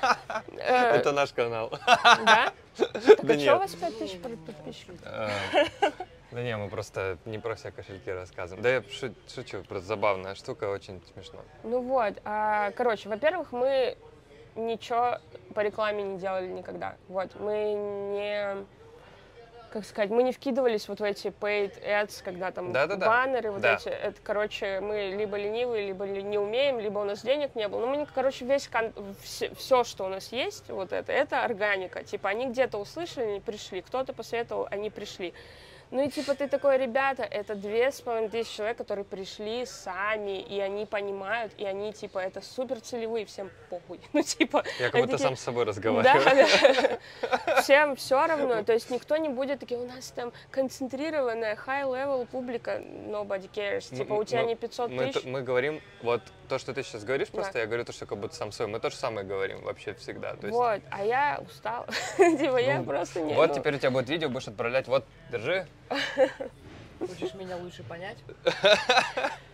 [0.57, 1.69] Э, Это наш канал.
[2.25, 2.53] Да?
[2.79, 4.95] Так да а что у вас 5000 подписчиков?
[5.03, 5.29] А,
[6.31, 8.63] да не, мы просто не про все кошельки рассказываем.
[8.63, 8.83] Да я
[9.27, 11.39] шучу, просто забавная штука, очень смешно.
[11.63, 13.97] Ну вот, а, короче, во-первых, мы
[14.55, 15.19] ничего
[15.53, 16.95] по рекламе не делали никогда.
[17.07, 17.73] Вот, мы
[18.13, 18.65] не
[19.69, 23.43] как сказать, мы не вкидывались вот в эти paid ads, когда там да, да, баннеры,
[23.43, 23.51] да.
[23.51, 23.75] вот да.
[23.75, 27.82] эти, это, короче, мы либо ленивые, либо не умеем, либо у нас денег не было.
[27.82, 28.93] Ну, мы, короче, весь, кон...
[29.21, 32.03] все, все, что у нас есть, вот это, это органика.
[32.03, 35.34] Типа, они где-то услышали, они пришли, кто-то посоветовал, они пришли.
[35.91, 40.39] Ну и типа ты такой, ребята, это две с половиной тысячи человек, которые пришли сами,
[40.39, 43.99] и они понимают, и они типа это супер целевые, всем похуй.
[44.13, 44.63] Ну типа.
[44.80, 46.47] Я как будто такие, сам с собой разговариваю.
[47.21, 47.62] Да.
[47.62, 48.63] Всем все равно.
[48.63, 53.95] То есть никто не будет такие, у нас там концентрированная high-level публика, nobody cares.
[53.95, 55.23] Типа у тебя не 500 тысяч.
[55.25, 58.35] Мы говорим, вот то, что ты сейчас говоришь, просто я говорю то, что как будто
[58.35, 58.73] сам собой.
[58.73, 60.35] Мы то же самое говорим вообще всегда.
[60.41, 61.85] Вот, а я устал.
[62.17, 63.33] Типа я ну, просто не.
[63.33, 65.65] Вот теперь у тебя будет видео, будешь отправлять, вот, держи,
[66.99, 68.17] Хочешь меня лучше понять?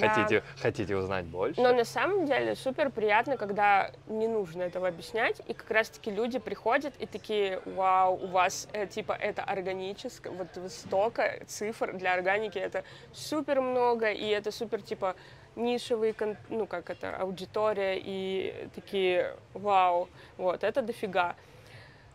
[0.00, 1.60] Хотите, хотите узнать больше?
[1.60, 6.38] Но на самом деле супер приятно, когда не нужно этого объяснять, и как раз-таки люди
[6.38, 12.58] приходят и такие, вау, у вас э, типа это органическое, вот столько цифр для органики,
[12.58, 15.14] это супер много, и это супер типа
[15.56, 16.14] нишевые,
[16.48, 21.36] ну как это, аудитория, и такие, вау, вот, это дофига.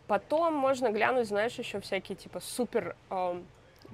[0.06, 3.42] Потом можно глянуть, знаешь, еще всякие типа супер э,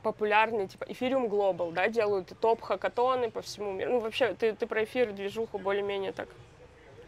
[0.03, 3.93] популярные, типа Ethereum Global, да, делают топ-хакатоны по всему миру.
[3.93, 6.29] Ну, вообще, ты, ты про эфир, движуху более-менее так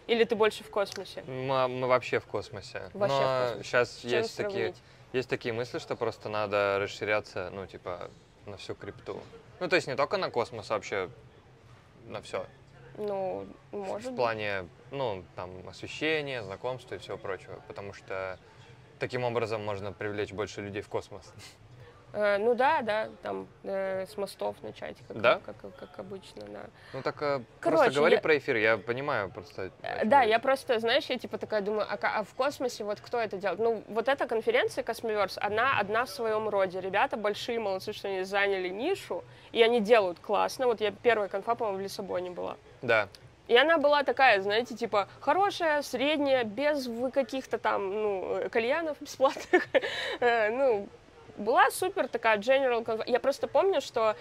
[0.07, 1.23] или ты больше в космосе?
[1.27, 2.90] Мы, мы вообще в космосе.
[2.92, 3.68] Вообще Но в космосе.
[3.68, 4.75] сейчас есть такие,
[5.12, 8.11] есть такие мысли, что просто надо расширяться, ну, типа,
[8.47, 9.21] на всю крипту.
[9.61, 11.09] Ну, то есть не только на космос, а вообще
[12.07, 12.45] на все.
[12.99, 17.62] Ну, может В плане, ну, там, освещения, знакомства и всего прочего.
[17.68, 18.38] Потому что
[18.99, 21.33] таким образом можно привлечь больше людей в космос.
[22.12, 25.40] Э, ну да, да, там э, с мостов начать, как, да?
[25.44, 26.64] как, как, как обычно, да.
[26.92, 28.20] Ну так э, Короче, просто говори я...
[28.20, 29.70] про эфир, я понимаю просто.
[29.83, 33.18] Э, да, я просто, знаешь, я типа такая думаю, а, а в космосе вот кто
[33.18, 33.61] это делает?
[33.61, 36.81] Ну вот эта конференция Cosmoverse, она одна в своем роде.
[36.81, 40.66] Ребята большие молодцы, что они заняли нишу, и они делают классно.
[40.66, 42.57] Вот я первая конфа, по-моему, в Лиссабоне была.
[42.83, 43.09] Да.
[43.48, 49.66] И она была такая, знаете, типа хорошая, средняя, без каких-то там, ну, кальянов бесплатных.
[50.20, 50.88] Э, ну,
[51.37, 54.16] была супер такая general Я просто помню, что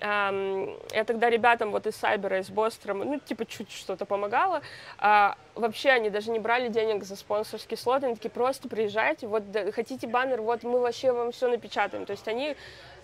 [0.00, 4.62] эм, я тогда ребятам вот из Сайбера, из Бострома, ну, типа, чуть что-то помогала.
[4.98, 9.50] А, вообще они даже не брали денег за спонсорский слот, они такие, просто приезжайте, вот
[9.50, 12.06] да, хотите баннер, вот мы вообще вам все напечатаем.
[12.06, 12.56] То есть они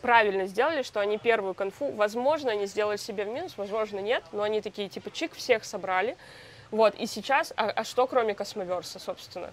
[0.03, 4.43] правильно сделали, что они первую конфу, возможно, они сделали себе в минус, возможно, нет, но
[4.43, 6.17] они такие, типа, чик, всех собрали.
[6.71, 9.53] Вот, и сейчас, а, а что кроме Cosmoverse а, собственно?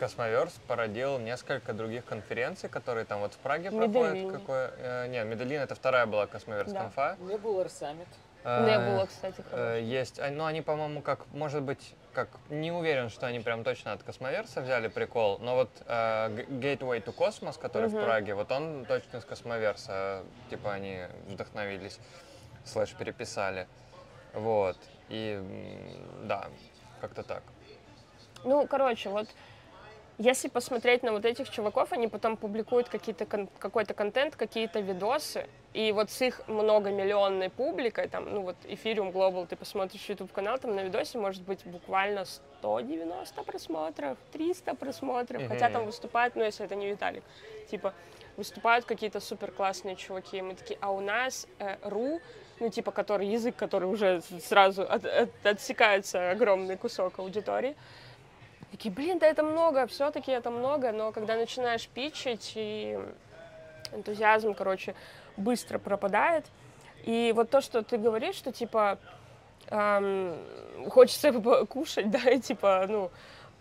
[0.00, 4.30] Cosmoverse породил несколько других конференций, которые там вот в Праге Медельин.
[4.30, 4.32] проходят.
[4.32, 6.80] Какой, э, нет, Медellин это вторая была Cosmoverse Да.
[6.80, 7.16] конфа.
[7.20, 8.08] Не был Саммит.
[8.42, 9.74] Не было, кстати, э, хорошего.
[9.74, 13.92] Есть, а, ну они, по-моему, как, может быть, как, не уверен, что они прям точно
[13.92, 18.00] от Cosmoverse а взяли прикол, но вот э, Gateway to Cosmos, который Мгм.
[18.00, 21.98] в Праге, вот он точно с Cosmoverse а, типа они вдохновились,
[22.64, 23.68] слэш переписали,
[24.32, 24.78] вот,
[25.10, 25.38] и
[26.22, 26.46] да,
[27.02, 27.42] как-то так.
[28.44, 29.28] Ну, короче, вот
[30.22, 35.46] если посмотреть на вот этих чуваков, они потом публикуют какие-то кон- какой-то контент, какие-то видосы,
[35.72, 40.58] и вот с их многомиллионной публикой, там, ну вот Ethereum Global, ты посмотришь YouTube канал,
[40.58, 45.72] там на видосе может быть буквально 190 просмотров, 300 просмотров, хотя Мгм.
[45.72, 47.22] там выступают, ну если это не Виталик,
[47.70, 47.94] типа
[48.36, 52.20] выступают какие-то супер классные чуваки, и мы такие, а у нас э, ру,
[52.58, 57.74] ну типа который язык, который уже сразу от- от- отсекается огромный кусок аудитории,
[58.70, 62.98] Такие, блин, да это много, все-таки это много, но когда начинаешь питчить, и
[63.92, 64.94] энтузиазм, короче,
[65.36, 66.46] быстро пропадает.
[67.04, 68.98] И вот то, что ты говоришь, что типа
[69.68, 70.36] эм,
[70.88, 71.32] хочется
[71.68, 73.10] кушать, да, и типа, ну,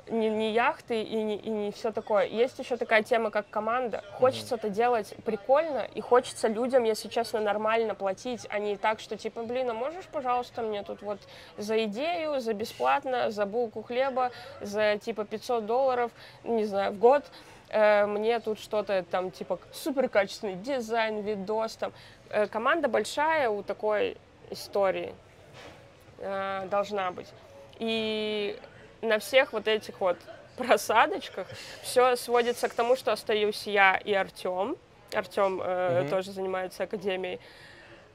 [0.10, 2.26] не, не яхты и не, и не все такое.
[2.26, 4.04] Есть еще такая тема, как команда.
[4.14, 9.18] Хочется это делать прикольно, и хочется людям, если честно, нормально платить, а не так, что
[9.18, 11.20] типа, блин, а можешь, пожалуйста, мне тут вот
[11.58, 16.12] за идею, за бесплатно, за булку хлеба, за типа 500 долларов,
[16.44, 17.24] не знаю, в год,
[17.70, 21.94] э, мне тут что-то там типа супер качественный дизайн, видос там.
[22.30, 24.18] Э, команда большая у такой
[24.50, 25.14] истории
[26.18, 27.28] э, должна быть.
[27.80, 28.60] И
[29.02, 30.18] на всех вот этих вот
[30.58, 31.48] просадочках
[31.82, 34.76] все сводится к тому, что остаюсь я и Артем.
[35.14, 36.10] Артем э, Мгм.
[36.10, 37.40] тоже занимается академией.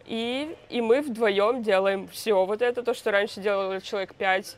[0.07, 4.57] И, и мы вдвоем делаем все вот это, то, что раньше делало человек пять.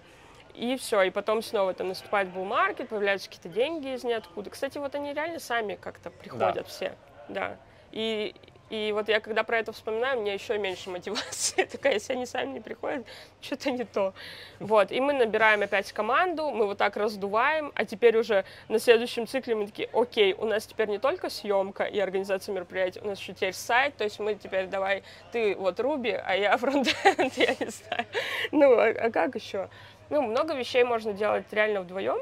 [0.54, 4.50] И все, и потом снова там наступает булл-маркет, появляются какие-то деньги из ниоткуда.
[4.50, 6.96] Кстати, вот они реально сами как-то приходят все,
[7.28, 7.56] да.
[7.92, 8.34] И,
[8.68, 11.64] и вот я когда про это вспоминаю, мне еще меньше мотивации.
[11.72, 13.06] Такая, если они сами не приходят,
[13.40, 14.12] что-то не то.
[14.58, 19.28] Вот, и мы набираем опять команду, мы вот так раздуваем, а теперь уже на следующем
[19.28, 23.20] цикле мы такие, окей, у нас теперь не только съемка и организация мероприятий, у нас
[23.20, 27.54] еще теперь сайт, то есть мы теперь давай, ты вот Руби, а я фронтенд, я
[27.60, 28.06] не знаю.
[28.50, 29.68] Ну, а, а как еще?
[30.10, 32.18] Ну, много вещей можно делать реально вдвоем,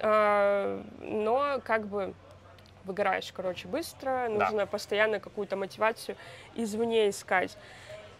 [0.00, 2.14] а, но как бы
[2.86, 4.28] выгораешь, короче, быстро, Да.
[4.28, 6.16] нужно постоянно какую-то мотивацию
[6.54, 7.56] извне искать.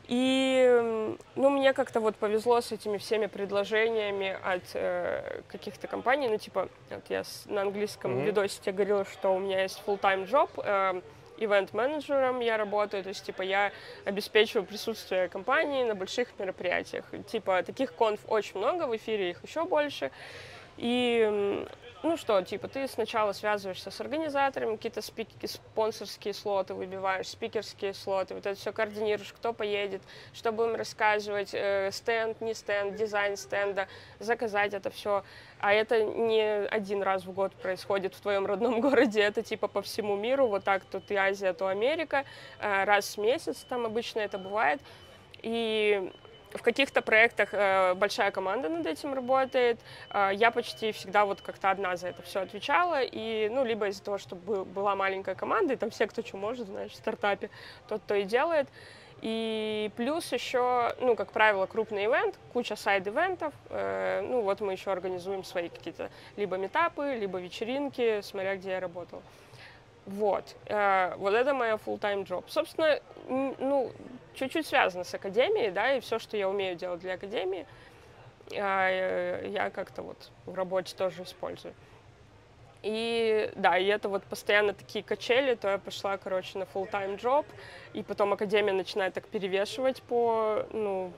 [0.09, 6.38] И, ну, мне как-то вот повезло с этими всеми предложениями от э, каких-то компаний, ну,
[6.38, 8.24] типа, вот я с- на английском Мгм.
[8.24, 11.00] видосе тебе говорила, что у меня есть full-time job, э,
[11.38, 13.72] ивент-менеджером я работаю, то есть, типа, я
[14.05, 17.05] обеспечиваю присутствие компании на больших мероприятиях.
[17.26, 20.11] Типа, таких конф очень много, в эфире их еще больше.
[20.79, 21.66] И,
[22.02, 28.35] ну что, типа, ты сначала связываешься с организаторами, какие-то спик- спонсорские слоты выбиваешь, спикерские слоты,
[28.35, 33.88] вот это все координируешь, кто поедет, что будем рассказывать, э, стенд, не стенд, дизайн стенда,
[34.18, 35.24] заказать это все.
[35.59, 39.82] А это не один раз в год происходит в твоем родном городе, это типа по
[39.82, 42.24] всему миру, вот так, то ты Азия, то Америка,
[42.61, 44.80] э, раз в месяц там обычно это бывает.
[45.42, 46.12] И
[46.56, 49.80] в каких-то проектах э, большая команда над этим работает.
[50.10, 53.02] Э, я почти всегда вот как-то одна за это все отвечала.
[53.02, 56.36] И, ну, либо из-за того, что был- была маленькая команда, и там все, кто что
[56.36, 57.50] может, знаешь, в стартапе,
[57.88, 58.68] тот то и делает.
[59.22, 63.54] И плюс еще, ну, как правило, крупный ивент, куча сайд-ивентов.
[63.70, 68.80] Э, ну, вот мы еще организуем свои какие-то либо метапы, либо вечеринки, смотря где я
[68.80, 69.22] работала.
[70.04, 70.54] Вот.
[70.66, 72.44] Э, вот это моя full-time job.
[72.48, 73.90] Собственно, ну,
[74.37, 77.66] чуть-чуть связано с академией, да, и все, что я умею делать для академии,
[78.51, 81.75] э, я как-то вот в работе тоже использую.
[82.83, 87.44] И да, и это вот постоянно такие качели, то я пошла, короче, на full-time job,
[87.94, 91.12] и потом академия начинает так перевешивать по, ну,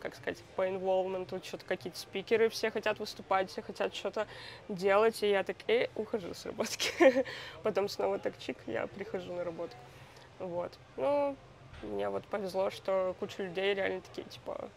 [0.00, 4.26] как сказать, по инволвменту, что-то какие-то спикеры, все хотят выступать, все хотят что-то
[4.68, 6.92] делать, и я так, э, ухожу с работки.
[7.62, 9.74] Потом снова так чик, я прихожу на работу.
[10.40, 10.72] Вот.
[10.98, 11.36] Ну,
[11.82, 14.68] мне вот повезло, что куча людей реально такие, типа,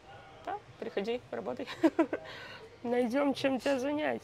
[0.45, 1.67] да, приходи, работай.
[2.83, 4.23] Найдем, чем тебя занять.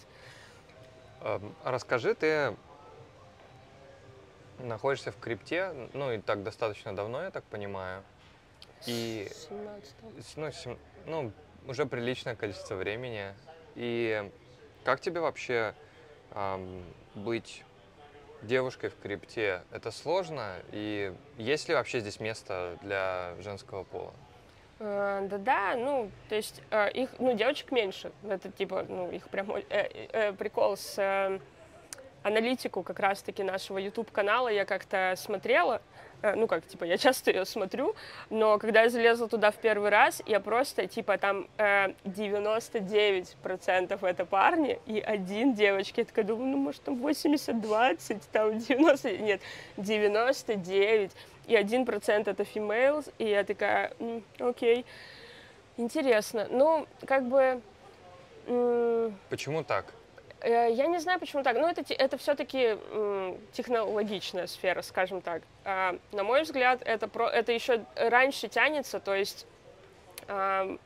[1.22, 2.56] Эм, Расскажи, ты
[4.60, 8.04] находишься в крипте, ну и так достаточно давно, я так понимаю.
[8.86, 9.94] И 17
[10.26, 11.32] с- ну, сем- ну,
[11.68, 13.34] уже приличное количество времени.
[13.76, 14.30] И
[14.84, 15.74] как тебе вообще
[16.32, 16.84] ам,
[17.16, 17.64] быть
[18.42, 19.64] девушкой в крипте?
[19.72, 20.56] Это сложно?
[20.72, 24.14] И есть ли вообще здесь место для женского пола?
[24.80, 28.12] Э, Да-да, ну, то есть э, их, ну, девочек меньше.
[28.28, 31.40] Это типа, ну, их прям э, э, прикол с э,
[32.24, 35.82] аналитику как раз-таки нашего YouTube-канала я как-то смотрела.
[36.22, 37.96] Э, Ну, как, типа, я часто ее смотрю,
[38.30, 44.26] но когда я залезла туда в первый раз, я просто, типа, там э, 99% это
[44.26, 46.02] парни и один девочки.
[46.02, 49.18] Я такая думаю, ну, может, там 80-20, там 90...
[49.18, 49.42] Нет,
[49.78, 51.12] 99
[51.48, 54.86] и 1% это females, и я такая, «М, окей,
[55.78, 56.48] интересно.
[56.50, 57.62] Ну, как бы,
[59.30, 59.86] Почему так?
[60.42, 62.78] Э, я не знаю, почему так, но это, те- это все-таки
[63.54, 65.42] технологичная сфера, скажем так.
[65.66, 69.46] А, на мой взгляд, это, про, это еще раньше тянется, то есть
[70.28, 70.78] а,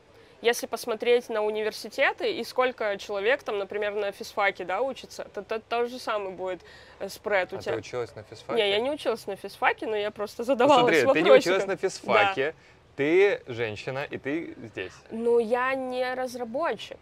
[0.42, 5.58] если посмотреть на университеты и сколько человек там, например, на физфаке, да, учится, то, то,
[5.58, 6.60] то же самое будет
[6.98, 7.72] э, спред у А тебя.
[7.72, 8.62] ты училась на физфаке?
[8.62, 11.66] Не, я не училась на физфаке, но я просто Ну, задавалась Смотри, ты не училась
[11.66, 12.54] на физфаке,
[12.96, 14.92] ты женщина, и ты здесь.
[15.10, 16.98] Ну, я не разработчик.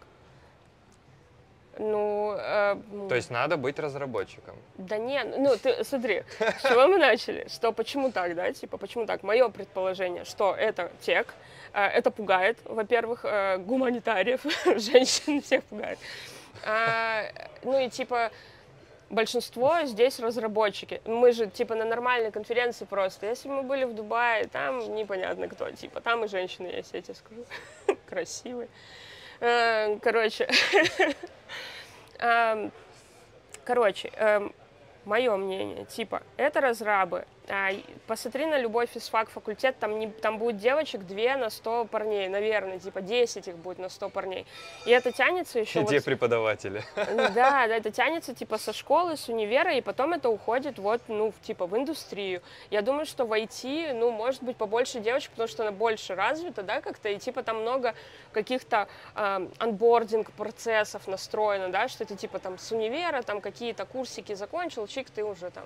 [1.79, 2.75] Ну, э,
[3.09, 4.55] То есть надо быть разработчиком.
[4.77, 9.05] да не, ну ты смотри, с чего мы начали, что почему так, да, типа почему
[9.05, 9.23] так?
[9.23, 11.33] Мое предположение, что это тек,
[11.73, 14.41] э, это пугает, во-первых, э, гуманитариев,
[14.79, 15.97] женщин всех пугает.
[16.65, 17.23] А,
[17.63, 18.31] ну и типа
[19.09, 21.01] большинство здесь разработчики.
[21.05, 23.27] Мы же типа на нормальной конференции просто.
[23.27, 27.15] Если мы были в Дубае, там непонятно кто, типа там и женщины есть, я тебе
[27.15, 27.45] скажу,
[28.09, 28.67] красивые.
[29.39, 30.47] Э, Короче,
[32.19, 32.71] Эм,
[33.65, 34.11] Короче,
[35.05, 37.25] мое мнение, типа, это разрабы.
[37.49, 37.71] А,
[38.07, 42.79] посмотри на любой физфак факультет, там, не, там будет девочек 2 на 100 парней, наверное,
[42.79, 44.47] типа 10 их будет на 100 парней.
[44.85, 45.81] И это тянется еще...
[45.83, 46.83] Где вот, преподаватели?
[46.95, 51.33] да, да, это тянется типа со школы, с универа, и потом это уходит вот, ну,
[51.41, 52.41] типа в индустрию.
[52.71, 56.63] Я думаю, что в IT, ну, может быть, побольше девочек, потому что она больше развита,
[56.63, 57.93] да, как-то, и типа там много
[58.31, 64.33] каких-то э, анбординг процессов настроено, да, что ты типа там с универа, там какие-то курсики
[64.33, 65.65] закончил, чик, ты уже там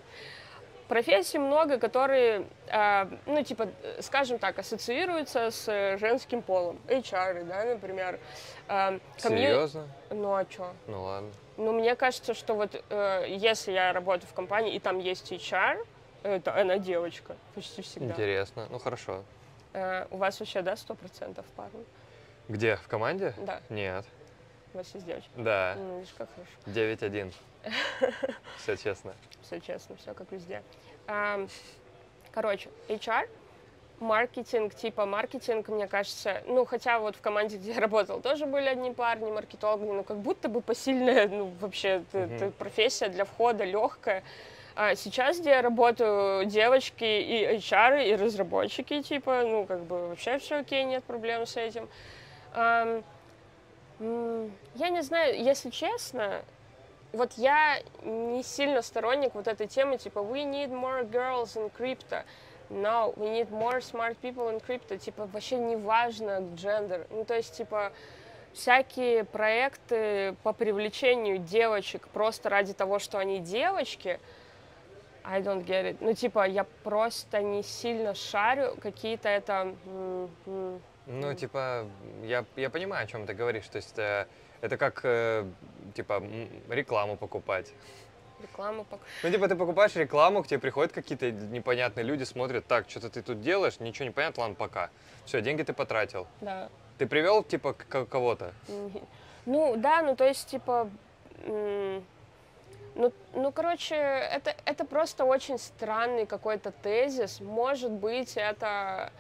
[0.88, 3.68] профессий много, которые, э, ну, типа,
[4.02, 6.80] скажем так, ассоциируются с женским полом.
[6.88, 8.20] HR, да, например.
[8.68, 9.88] Э, комью- Серьезно?
[10.10, 10.74] Ну, а что?
[10.88, 11.32] Ну ладно.
[11.58, 15.86] Ну, мне кажется, что вот э, если я работаю в компании, и там есть HR,
[16.24, 18.08] это она девочка почти всегда.
[18.14, 18.68] Интересно.
[18.70, 19.24] Ну хорошо.
[19.74, 21.84] Э, у вас вообще, да, сто процентов парни?
[22.48, 22.78] Где?
[22.78, 23.34] В команде?
[23.38, 24.06] Да, Нет.
[24.80, 25.30] Есть девочки.
[25.36, 25.76] Да.
[25.78, 26.52] Ну, видишь, как хорошо.
[26.80, 27.34] 9-1.
[28.58, 29.14] Все честно.
[29.42, 30.62] Все честно, все как везде.
[32.32, 33.28] Короче, HR,
[34.00, 38.68] маркетинг, типа маркетинг, мне кажется, ну, хотя вот в команде, где я работала, тоже были
[38.68, 42.36] одни парни, маркетологи, ну, как будто бы посильная, ну, вообще, это, Мгм.
[42.36, 44.24] это профессия для входа легкая.
[44.76, 50.38] А сейчас, где я работаю, девочки и HR, и разработчики, типа, ну, как бы вообще
[50.38, 51.90] все окей, нет проблем с этим.
[54.00, 56.44] Я не знаю, если честно,
[57.14, 62.24] вот я не сильно сторонник вот этой темы, типа, we need more girls in crypto.
[62.70, 64.98] No, we need more smart people in crypto.
[64.98, 67.08] Типа, вообще не важно гендер.
[67.10, 67.94] Ну, то есть, типа,
[68.54, 74.20] всякие проекты по привлечению девочек просто ради того, что они девочки,
[75.24, 75.98] I don't get it.
[76.02, 79.74] Ну, типа, я просто не сильно шарю какие-то это...
[81.08, 81.86] Ну, типа,
[82.24, 83.68] я, я понимаю, о чем ты говоришь.
[83.68, 84.28] То есть э,
[84.62, 85.46] это как, э,
[85.96, 86.22] типа,
[86.70, 87.74] рекламу покупать.
[88.42, 92.90] рекламу пок- Ну, типа, ты покупаешь рекламу, к тебе приходят какие-то непонятные люди, смотрят, так,
[92.90, 94.90] что-то ты тут делаешь, ничего не понятно, ладно, пока.
[95.26, 96.28] Все, деньги ты потратил.
[96.42, 96.70] Да.
[96.98, 98.54] Ты привел, типа, кого-то?
[99.46, 100.90] Ну, да, ну, то есть, типа,
[101.46, 102.04] ну,
[103.34, 107.40] ну, короче, это, это просто очень странный какой-то тезис.
[107.40, 109.14] Может быть, это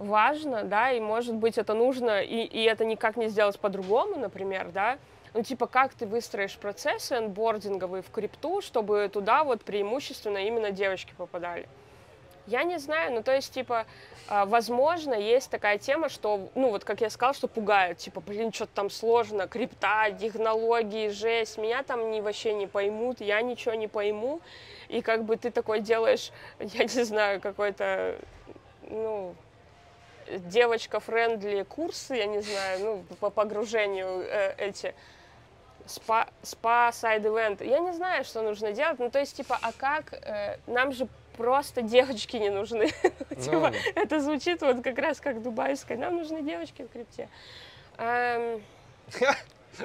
[0.00, 4.70] важно, да, и может быть, это нужно, и, и это никак не сделать по-другому, например,
[4.72, 4.98] да.
[5.32, 11.14] Ну, типа, как ты выстроишь процессы анбординговые в крипту, чтобы туда вот преимущественно именно девочки
[11.16, 11.68] попадали?
[12.46, 13.86] Я не знаю, ну, то есть, типа,
[14.26, 18.52] а, возможно, есть такая тема, что, ну, вот как я сказала, что пугает, типа, блин,
[18.52, 23.86] что-то там сложно, крипта, технологии, жесть, меня там не, вообще не поймут, я ничего не
[23.86, 24.40] пойму,
[24.88, 28.16] и как бы ты такой делаешь, я не знаю, какой-то,
[28.88, 29.36] ну,
[30.38, 34.94] девочка-френдли курсы, я не знаю, ну, по погружению э, эти.
[35.86, 37.60] спа, спа сайд ивент.
[37.62, 38.98] Я не знаю, что нужно делать.
[38.98, 40.12] Ну, то есть, типа, а как?
[40.12, 42.88] Э, нам же просто девочки не нужны.
[43.40, 45.96] Типа, Ну, это звучит вот как раз как дубайская.
[45.96, 47.28] Нам нужны девочки в крипте.
[47.98, 48.62] Эм,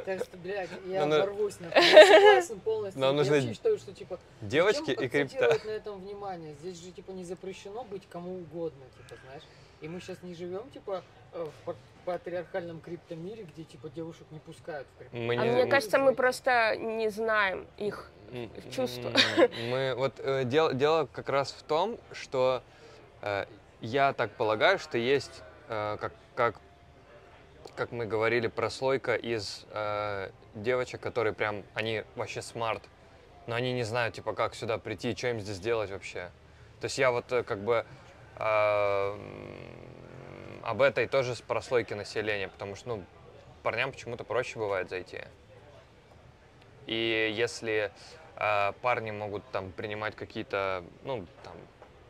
[0.03, 2.99] Так что, блядь, я Ну, ну- ворвусь на согласен полностью.
[2.99, 5.57] Нам Я нужны вообще считаю, что, типа, девочки и крипта.
[5.63, 6.55] на этом внимание?
[6.59, 9.43] Здесь же, типа, не запрещено быть кому угодно, типа, знаешь.
[9.85, 11.75] И мы сейчас не живем, типа, э, в пат-
[12.05, 15.15] патриархальном криптомире, где, типа, девушек не пускают в крипто.
[15.15, 18.09] Мы а не- мне кажется, мы просто не знаем их.
[18.71, 19.11] Чувства.
[19.69, 22.63] Мы вот э, дело, дело как раз в том, что
[23.21, 23.45] э,
[23.81, 26.59] я так полагаю, что есть, э, как, как,
[27.75, 32.81] как мы говорили, прослойка из э, девочек, которые прям, они вообще смарт,
[33.45, 36.31] но они не знают, типа, как сюда прийти, что им здесь делать вообще.
[36.81, 37.85] То есть я вот э, как бы
[40.65, 43.03] об этой тоже с прослойки населения, потому что, ну,
[43.63, 45.21] парням почему-то проще бывает зайти.
[46.87, 47.91] И если
[48.35, 51.53] э, парни могут там принимать какие-то, ну, там,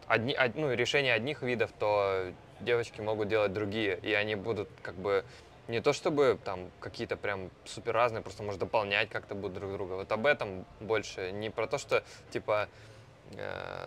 [0.08, 4.96] одни, од- ну, решения одних видов, то девочки могут делать другие, и они будут как
[4.96, 5.24] бы
[5.68, 9.94] не то чтобы там какие-то прям супер разные, просто может дополнять как-то будут друг друга.
[9.94, 12.70] Вот об этом больше, не про то, что типа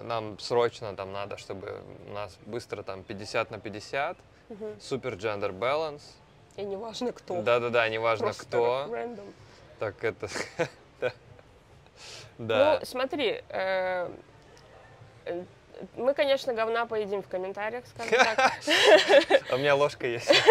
[0.02, 4.16] нам срочно там надо, чтобы у нас быстро там 50 на 50,
[4.48, 4.80] Мгм.
[4.80, 6.02] супер gender balance.
[6.56, 7.42] И неважно кто.
[7.42, 8.86] Да-да-да, неважно Просто кто.
[8.90, 9.32] random.
[9.78, 10.28] Так это...
[11.00, 11.12] да.
[12.38, 12.78] Да.
[12.80, 14.10] Ну, смотри, э,
[15.24, 15.44] э,
[15.96, 18.52] мы, конечно, говна поедим в комментариях, скажем так.
[19.50, 20.30] А у меня ложка есть.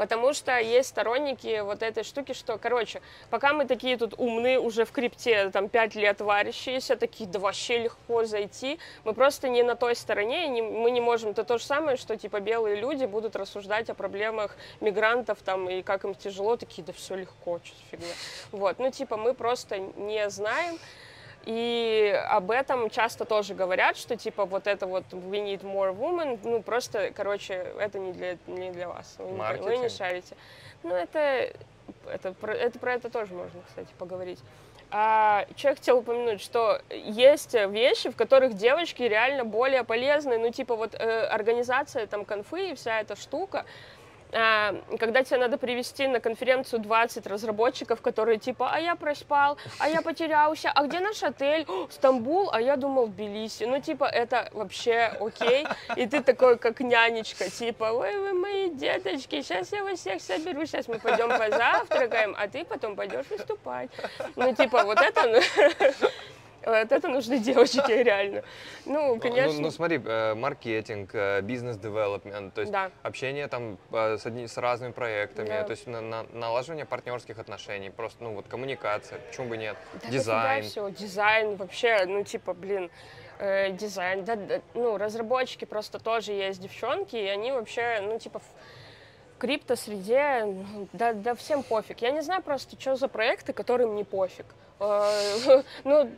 [0.00, 4.86] Потому что есть сторонники вот этой штуки, что, короче, пока мы такие тут умные, уже
[4.86, 9.74] в крипте, там, пять лет варящиеся, такие, да вообще легко зайти, мы просто не на
[9.74, 13.04] той стороне, и не- мы не можем, это то же самое, что, типа, белые люди
[13.04, 17.76] будут рассуждать о проблемах мигрантов, там, и как им тяжело, такие, да все легко, что
[17.90, 18.14] фигня.
[18.52, 20.78] Вот, ну, типа, мы просто не знаем,
[21.44, 26.38] и об этом часто тоже говорят, что типа вот это вот we need more women,
[26.44, 30.36] ну просто, короче, это не для, не для вас, вы не, вы не шарите.
[30.82, 31.52] Ну это,
[32.06, 34.40] это, про, это про это тоже можно, кстати, поговорить.
[34.92, 40.50] А, что я хотела упомянуть, что есть вещи, в которых девочки реально более полезны, ну
[40.50, 43.64] типа вот э, организация там конфы и вся эта штука,
[44.30, 50.02] когда тебе надо привести на конференцию 20 разработчиков, которые типа, а я проспал, а я
[50.02, 51.64] потерялся, а где наш отель?
[51.68, 53.64] «О, Стамбул, а я думал Тбилиси.
[53.64, 55.66] Ну, типа, это вообще окей.
[55.96, 60.64] И ты такой, как нянечка, типа, ой, вы мои деточки, сейчас я вас всех соберу,
[60.66, 63.90] сейчас мы пойдем позавтракаем, а ты потом пойдешь выступать.
[64.36, 65.40] Ну, типа, вот это, ну,
[66.64, 68.42] вот это нужны девочки, реально.
[68.86, 72.90] Ну, Ну, конечно, Ну, ну, смотри, э, маркетинг, э, бизнес-девелопмент, то есть да.
[73.02, 75.62] общение там э, с, одни- с разными проектами, Да.
[75.64, 80.08] то есть на- на- налаживание партнерских отношений, просто, ну, вот коммуникация, почему бы нет, Да
[80.10, 80.64] дизайн.
[80.64, 82.90] все, дизайн вообще, ну типа, блин,
[83.38, 88.38] э, дизайн, да, да, ну разработчики просто тоже есть девчонки, и они вообще, ну типа
[88.40, 88.44] в
[89.38, 92.02] крипто-среде, ну, да, да всем пофиг.
[92.02, 94.44] Я не знаю просто, что за проекты, которым не пофиг.
[94.80, 96.10] Э, Ну,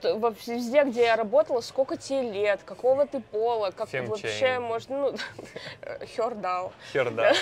[0.47, 4.63] везде, где я работала, сколько тебе лет, какого ты пола, как Всем вообще чейн.
[4.63, 5.17] можно, ну,
[6.07, 6.73] хердау.
[6.93, 7.33] Хер да.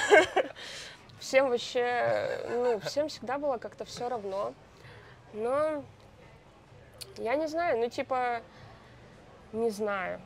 [1.18, 4.54] Всем вообще, ну, всем всегда было как-то все равно.
[5.34, 5.84] Но
[7.18, 8.40] я не знаю, ну, типа,
[9.52, 10.18] не знаю.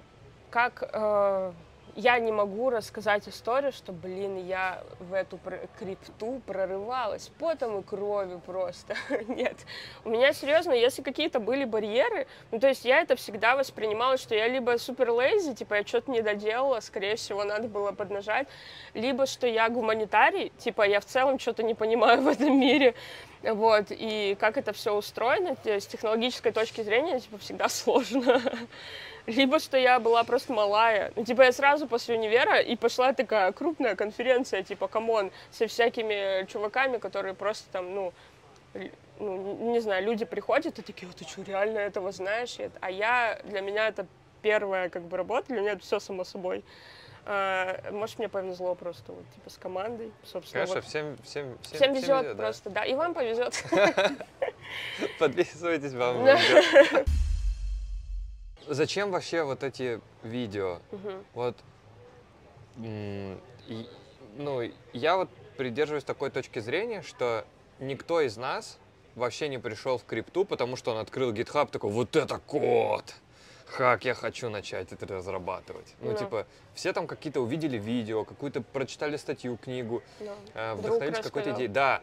[0.50, 1.52] Как э,
[1.96, 5.38] я не могу рассказать историю, что, блин, я в эту
[5.78, 8.96] крипту прорывалась потом и кровью просто.
[9.28, 9.56] Нет.
[10.04, 14.34] У меня серьезно, если какие-то были барьеры, ну, то есть я это всегда воспринимала, что
[14.34, 18.48] я либо супер лейзи, типа я что-то не доделала, скорее всего, надо было поднажать,
[18.94, 22.94] либо что я гуманитарий, типа я в целом что-то не понимаю в этом мире,
[23.42, 28.40] вот, и как это все устроено, с технологической точки зрения, типа, всегда сложно.
[29.26, 31.12] Либо что я была просто малая.
[31.16, 35.66] Ну, типа, я сразу после универа и пошла такая крупная конференция, типа, come on, со
[35.66, 38.12] всякими чуваками, которые просто там, ну,
[39.18, 42.56] ну, не знаю, люди приходят и такие, вот ты что, реально этого знаешь?
[42.80, 44.06] А я, для меня это
[44.42, 46.62] первая, как бы, работа, для меня это все само собой.
[47.26, 50.66] А, может, мне повезло просто, вот, типа, с командой, собственно.
[50.66, 50.84] Конечно, вот.
[50.88, 52.34] всем, всем, всем, Всем везет да.
[52.34, 52.84] просто, да.
[52.84, 53.64] И вам повезет.
[55.18, 57.04] Подписывайтесь, вам Да.
[58.68, 60.78] Зачем вообще вот эти видео?
[60.90, 61.24] Мгм.
[61.34, 61.56] Вот,
[62.78, 63.88] и-
[64.36, 64.62] ну,
[64.92, 67.44] я вот придерживаюсь такой точки зрения, что
[67.78, 68.78] никто из нас
[69.14, 73.14] вообще не пришел в крипту, потому что он открыл GitHub, такой, вот это код!
[73.76, 75.94] Как я хочу начать это разрабатывать.
[76.00, 76.16] Ну, Ну.
[76.16, 80.34] типа, все там какие-то увидели видео, какую-то прочитали статью, книгу, Да.
[80.54, 81.68] э, вдохновились какой-то идеей.
[81.68, 82.02] Да.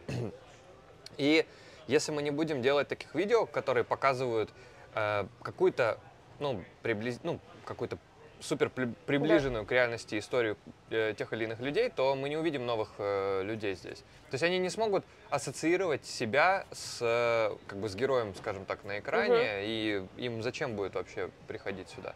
[1.18, 1.46] И
[1.86, 4.50] если мы не будем делать таких видео, которые показывают
[4.94, 5.98] э, какую-то,
[6.38, 7.20] ну, приблиз...
[7.22, 7.98] ну, какую-то
[8.40, 10.56] супер при- приближенную к реальности историю
[10.90, 13.98] э, тех или иных людей, то мы не увидим новых э, людей здесь.
[14.30, 18.84] То есть они не смогут ассоциировать себя с, э, как бы, с героем, скажем так,
[18.84, 22.14] на экране, и им зачем будет вообще приходить сюда.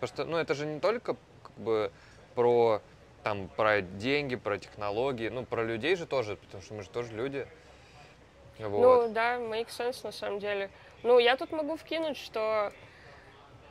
[0.00, 1.92] Потому что, ну, это же не только как бы
[2.34, 2.80] про
[3.22, 7.12] там про деньги, про технологии, ну про людей же тоже, потому что мы же тоже
[7.12, 7.46] люди.
[8.58, 9.08] Вот.
[9.08, 10.70] Ну да, make sense на самом деле.
[11.02, 12.72] Ну, я тут могу вкинуть, что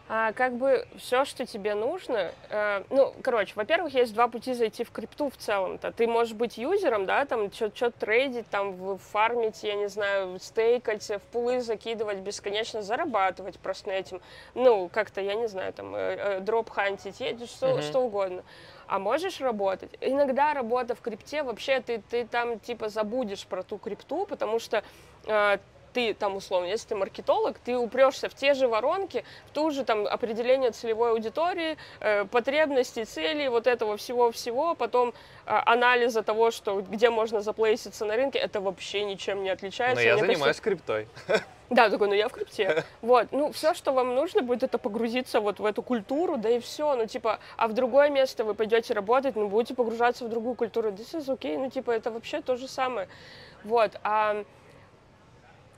[0.10, 4.86] а, как бы все, что тебе нужно, э, ну, короче, во-первых, есть два пути зайти
[4.86, 5.91] в крипту в целом-то.
[5.91, 11.20] Ты можешь быть юзером, да, там что-то трейдить, там фармить, я не знаю, стейкать, в
[11.32, 14.22] пулы закидывать, бесконечно зарабатывать просто на этим.
[14.53, 17.82] Ну, как-то, я не знаю, там, э, дроп хантить, едешь, что, Мгм.
[17.82, 18.43] что угодно.
[18.88, 19.91] А можешь работать.
[19.99, 24.84] Иногда работа в крипте, вообще ты, ты там типа забудешь про ту крипту, потому что
[25.26, 25.58] э,
[25.94, 29.84] ты там условно, если ты маркетолог, ты упрешься в те же воронки, в ту же
[29.84, 35.10] там определение целевой аудитории, э, потребностей, целей, вот этого всего-всего, потом
[35.46, 39.96] э, анализа того, что где можно заплейситься на рынке, это вообще ничем не отличается.
[39.96, 41.08] Но я Мне кажется, занимаюсь криптой.
[41.70, 42.84] да, такой, ну я в крипте.
[43.02, 46.60] Вот, ну все, что вам нужно будет, это погрузиться вот в эту культуру, да и
[46.60, 46.96] все.
[46.96, 50.90] Ну типа, а в другое место вы пойдете работать, ну будете погружаться в другую культуру.
[50.90, 53.08] This is okay, ну типа это вообще то же самое.
[53.64, 54.44] Вот, а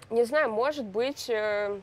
[0.10, 1.80] не знаю, может быть, э,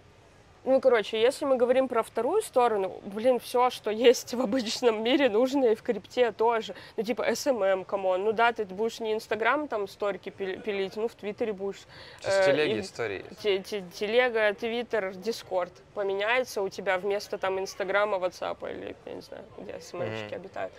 [0.64, 5.29] ну короче, если мы говорим про вторую сторону, блин, все, что есть в обычном мире,
[5.29, 6.74] нужно и в крипте тоже.
[6.97, 10.97] Ну типа SMM, come on, ну да, ты будешь не Инстаграм там сторики пили- пилить,
[10.97, 11.83] ну в Твиттере будешь.
[12.20, 17.61] Сейчас э, телеги и- истории те- те- телега, твиттер, дискорд поменяется у тебя вместо там
[17.61, 20.35] инстаграма, ватсапа или, я не знаю, где СММщики Мгм.
[20.35, 20.72] обитают.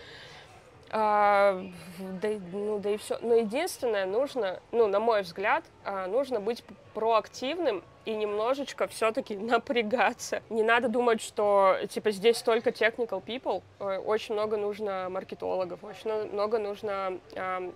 [0.90, 1.62] А,
[2.22, 3.18] да, ну, да и все.
[3.22, 6.64] Но единственное, нужно, ну, на мой взгляд, а, нужно быть
[6.94, 10.42] проактивным и немножечко все-таки напрягаться.
[10.50, 13.62] Не надо думать, что, типа, здесь только technical people.
[13.80, 17.20] Э, Очень много нужно маркетологов, очень но- много нужно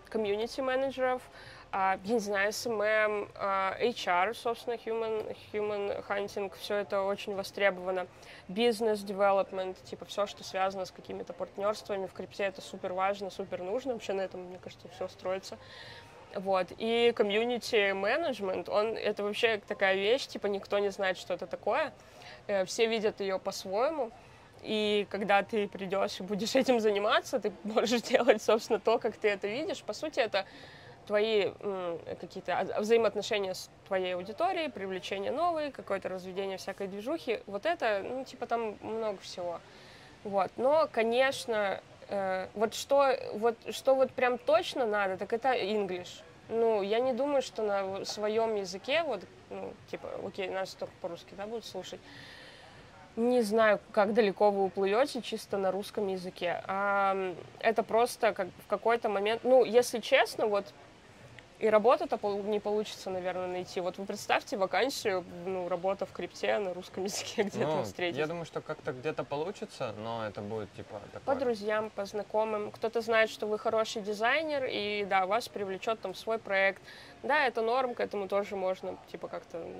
[0.09, 1.31] комьюнити менеджеров, а,
[1.73, 8.07] я не знаю, SMM, а, HR, собственно, human, human hunting, все это очень востребовано.
[8.49, 13.63] Бизнес development, типа все, что связано с какими-то партнерствами в крипте, это супер важно, супер
[13.63, 13.93] нужно.
[13.93, 15.57] Вообще на этом, мне кажется, все строится.
[16.35, 16.67] Вот.
[16.77, 21.93] И комьюнити менеджмент, он это вообще такая вещь, типа никто не знает, что это такое.
[22.47, 24.11] Э, Все видят ее по-своему.
[24.61, 29.29] И когда ты придешь и будешь этим заниматься, ты можешь делать, собственно, то, как ты
[29.29, 29.81] это видишь.
[29.83, 30.45] По сути, это
[31.11, 31.51] твои
[32.21, 37.41] какие-то а- взаимоотношения с твоей аудиторией, привлечение новой, какое-то разведение всякой движухи.
[37.47, 39.59] Вот это, ну, типа, там много всего.
[40.23, 40.51] Вот.
[40.55, 46.23] Но, конечно, э, вот что вот что вот прям точно надо, так это English.
[46.47, 51.33] Ну, я не думаю, что на своем языке, вот, ну, типа, окей, нас только по-русски,
[51.35, 51.99] да, будут слушать.
[53.17, 56.63] Не знаю, как далеко вы уплывете чисто на русском языке.
[56.67, 60.73] А, это просто как в какой-то момент, ну, если честно, вот
[61.61, 63.81] и работа-то пол- не получится, наверное, найти.
[63.81, 68.17] Вот вы представьте вакансию, ну, работа в крипте на русском языке где-то Ну, встретить.
[68.17, 71.35] я думаю, что как-то где-то получится, но это будет типа по такое.
[71.35, 72.71] друзьям, по знакомым.
[72.71, 76.81] Кто-то знает, что вы хороший дизайнер, и да, вас привлечет там свой проект.
[77.21, 79.75] Да, это норм, к этому тоже можно, типа, как-то ну,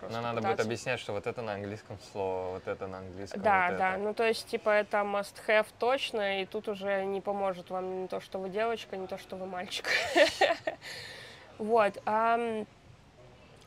[0.00, 3.42] просто Но надо будет объяснять, что вот это на английском слово, вот это на английском.
[3.42, 4.02] Да, вот да, это.
[4.02, 8.20] ну то есть, типа, это must-have точно, и тут уже не поможет вам не то,
[8.20, 9.84] что вы девочка, не то, что вы мальчик.
[11.58, 11.98] Вот.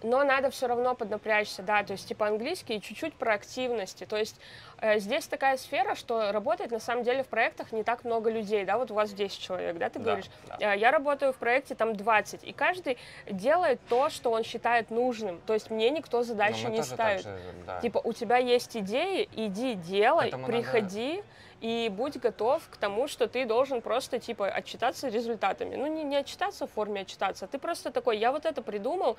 [0.03, 4.05] Но надо все равно поднапрячься, да, то есть типа английский и чуть-чуть про активности.
[4.05, 4.39] То есть
[4.79, 8.63] э, здесь такая сфера, что работает на самом деле в проектах не так много людей,
[8.65, 10.29] да, вот у вас 10 человек, да, ты Да, говоришь.
[10.47, 10.73] да.
[10.73, 12.97] Э, Я работаю в проекте там 20, и каждый
[13.29, 15.39] делает то, что он считает нужным.
[15.45, 17.23] То есть мне никто задачи мы не ставит.
[17.23, 17.79] же, да.
[17.81, 21.23] Типа, у тебя есть идеи, иди, делай, Этому надо- приходи
[21.61, 25.75] и будь готов к тому, что ты должен просто, типа, отчитаться результатами.
[25.75, 29.17] Ну, не, не отчитаться в форме отчитаться, ты просто такой, я вот это придумал,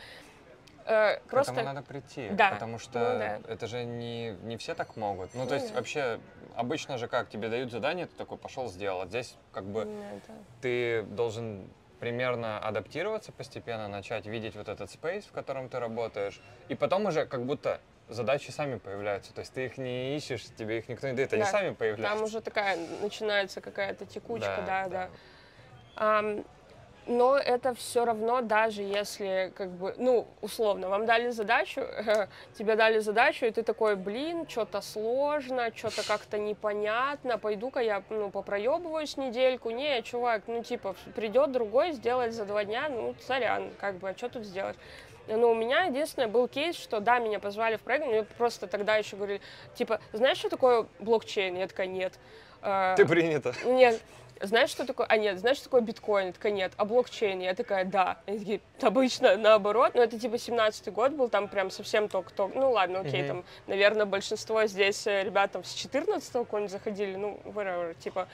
[0.90, 1.52] э, К просто...
[1.52, 3.40] этому надо прийти, Да, потому что ну да.
[3.52, 5.34] это же не, не все так могут.
[5.34, 5.74] Ну, Ну то есть да.
[5.74, 6.20] вообще
[6.56, 9.02] обычно же как, тебе дают задание, ты такой пошел сделал.
[9.02, 11.68] А Здесь как бы Ну, это- ты должен
[12.00, 17.26] примерно адаптироваться постепенно, начать видеть вот этот спейс, в котором ты работаешь, и потом уже
[17.26, 19.32] как будто задачи сами появляются.
[19.34, 21.48] То есть ты их не ищешь, тебе их никто не дает, они Да.
[21.50, 22.16] сами появляются.
[22.16, 24.88] Там уже такая начинается какая-то текучка, да, да.
[24.88, 25.10] да.
[25.96, 26.44] Ам,
[27.10, 31.82] но это все равно, даже если, как бы, ну, условно, вам дали задачу,
[32.54, 38.30] тебе дали задачу, и ты такой, блин, что-то сложно, что-то как-то непонятно, пойду-ка я, ну,
[38.30, 39.70] попроебываюсь недельку.
[39.70, 44.16] Не, чувак, ну, типа, придет другой, сделает за два дня, ну, сорян, как бы, а
[44.16, 44.76] что тут сделать?
[45.26, 48.96] Ну, у меня единственное был кейс, что да, меня позвали в проект, мне просто тогда
[48.96, 49.40] еще говорили,
[49.74, 51.56] типа, знаешь, что такое блокчейн?
[51.56, 52.14] Я такая, нет.
[52.62, 53.52] А, Ты принята.
[53.64, 54.00] Нет.
[54.40, 55.06] Знаешь, что такое?
[55.06, 56.26] А нет, знаешь, что такое биткоин?
[56.28, 56.72] Я такая, нет.
[56.78, 57.40] А блокчейн?
[57.40, 58.18] Я такая, да.
[58.26, 59.94] Они такие, обычно наоборот.
[59.94, 62.58] Но это типа 17-й год был, там прям совсем только-только.
[62.58, 63.28] Ну ладно, окей, Мгм.
[63.28, 68.28] там, наверное, большинство здесь э, ребят там с 14-го какого-нибудь заходили, ну, whatever, типа.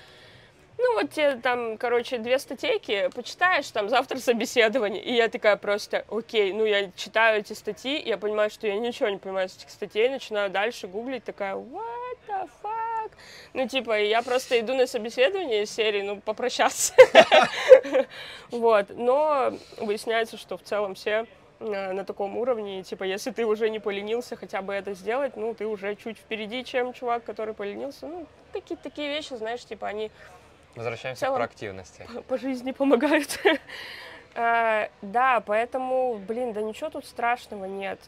[0.78, 5.02] Ну, вот тебе там, короче, две статейки, почитаешь, там, завтра собеседование.
[5.02, 9.08] И я такая просто, окей, ну, я читаю эти статьи, я понимаю, что я ничего
[9.08, 12.85] не понимаю из этих статей, начинаю дальше гуглить, такая, what the fuck?
[13.54, 16.94] Ну, типа, я просто иду на собеседование из серии, ну, попрощаться.
[18.50, 21.26] Вот, но выясняется, что в целом все
[21.60, 25.36] э, на таком уровне, и, типа, если ты уже не поленился хотя бы это сделать,
[25.36, 28.06] ну, ты уже чуть впереди, чем чувак, который поленился.
[28.06, 30.10] Ну, какие-то такие вещи, знаешь, типа, они
[30.74, 32.06] Возвращаемся целом- к проактивности.
[32.28, 33.38] по жизни помогают.
[34.38, 37.98] Э, Да, поэтому, блин, да ничего тут страшного нет.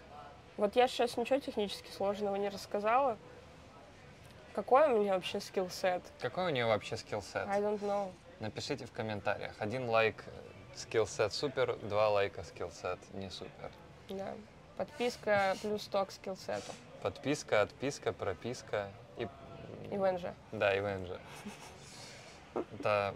[0.58, 3.16] Вот я сейчас ничего технически сложного не рассказала.
[4.58, 6.02] Какой у меня вообще skill set?
[6.20, 7.46] Какой у нее вообще skill set?
[7.46, 8.10] I don't know.
[8.40, 9.54] Напишите в комментариях.
[9.60, 10.24] Один лайк
[10.74, 13.70] skill set супер, два лайка skill set не супер.
[14.08, 14.34] Да.
[14.76, 16.72] Подписка плюс 100 к skill set у.
[17.02, 19.28] Подписка, отписка, прописка и...
[19.92, 20.22] И ВНЖ.
[20.50, 21.10] Да, и ВНЖ.
[22.54, 23.14] Это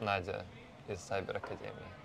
[0.00, 0.44] Надя
[0.88, 1.99] из Cyber Академии.